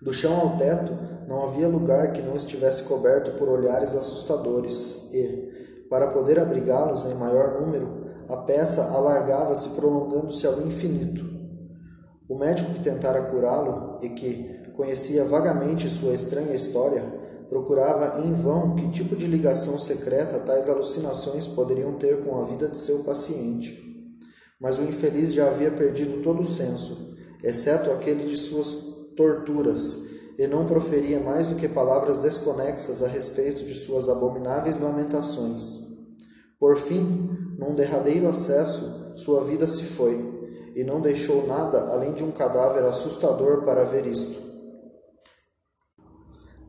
Do 0.00 0.12
chão 0.12 0.38
ao 0.38 0.56
teto 0.56 0.92
não 1.26 1.42
havia 1.42 1.66
lugar 1.66 2.12
que 2.12 2.22
não 2.22 2.36
estivesse 2.36 2.84
coberto 2.84 3.32
por 3.32 3.48
olhares 3.48 3.96
assustadores 3.96 5.10
e, 5.12 5.86
para 5.90 6.06
poder 6.08 6.38
abrigá-los 6.38 7.04
em 7.06 7.14
maior 7.14 7.60
número, 7.60 8.06
a 8.28 8.36
peça 8.36 8.84
alargava-se 8.92 9.70
prolongando-se 9.70 10.46
ao 10.46 10.60
infinito. 10.62 11.24
O 12.28 12.36
médico 12.36 12.74
que 12.74 12.80
tentara 12.80 13.22
curá-lo 13.22 13.98
e 14.02 14.10
que 14.10 14.72
conhecia 14.76 15.24
vagamente 15.24 15.88
sua 15.88 16.12
estranha 16.12 16.54
história, 16.54 17.02
procurava 17.48 18.24
em 18.24 18.32
vão 18.32 18.74
que 18.74 18.88
tipo 18.88 19.14
de 19.16 19.26
ligação 19.26 19.78
secreta 19.78 20.38
tais 20.40 20.68
alucinações 20.68 21.46
poderiam 21.46 21.94
ter 21.94 22.24
com 22.24 22.40
a 22.40 22.44
vida 22.44 22.68
de 22.68 22.78
seu 22.78 23.00
paciente. 23.00 23.84
Mas 24.60 24.78
o 24.78 24.82
infeliz 24.82 25.32
já 25.32 25.48
havia 25.48 25.70
perdido 25.70 26.22
todo 26.22 26.42
o 26.42 26.46
senso, 26.46 27.16
exceto 27.42 27.90
aquele 27.90 28.24
de 28.24 28.36
suas 28.36 28.84
torturas, 29.16 30.04
e 30.38 30.46
não 30.46 30.66
proferia 30.66 31.20
mais 31.20 31.46
do 31.46 31.54
que 31.54 31.68
palavras 31.68 32.18
desconexas 32.18 33.02
a 33.02 33.08
respeito 33.08 33.64
de 33.64 33.74
suas 33.74 34.08
abomináveis 34.08 34.78
lamentações. 34.78 35.86
Por 36.58 36.76
fim, 36.76 37.30
num 37.58 37.74
derradeiro 37.74 38.28
acesso, 38.28 39.14
sua 39.16 39.44
vida 39.44 39.66
se 39.66 39.82
foi 39.82 40.36
e 40.76 40.84
não 40.84 41.00
deixou 41.00 41.46
nada 41.46 41.88
além 41.90 42.12
de 42.12 42.22
um 42.22 42.30
cadáver 42.30 42.84
assustador 42.84 43.62
para 43.62 43.84
ver 43.84 44.06
isto. 44.06 44.45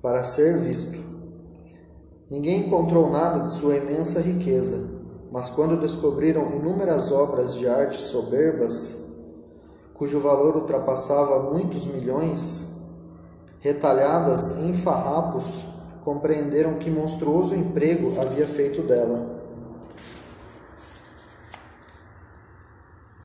Para 0.01 0.23
ser 0.23 0.57
visto. 0.59 0.97
Ninguém 2.29 2.67
encontrou 2.67 3.09
nada 3.09 3.39
de 3.39 3.51
sua 3.51 3.77
imensa 3.77 4.19
riqueza, 4.19 4.85
mas 5.31 5.49
quando 5.49 5.79
descobriram 5.79 6.53
inúmeras 6.53 7.11
obras 7.11 7.53
de 7.55 7.67
arte 7.67 8.01
soberbas, 8.01 9.05
cujo 9.93 10.19
valor 10.19 10.55
ultrapassava 10.55 11.51
muitos 11.51 11.87
milhões, 11.87 12.67
retalhadas 13.59 14.59
em 14.59 14.73
farrapos, 14.73 15.65
compreenderam 16.01 16.75
que 16.75 16.91
monstruoso 16.91 17.55
emprego 17.55 18.13
havia 18.19 18.47
feito 18.47 18.81
dela 18.81 19.36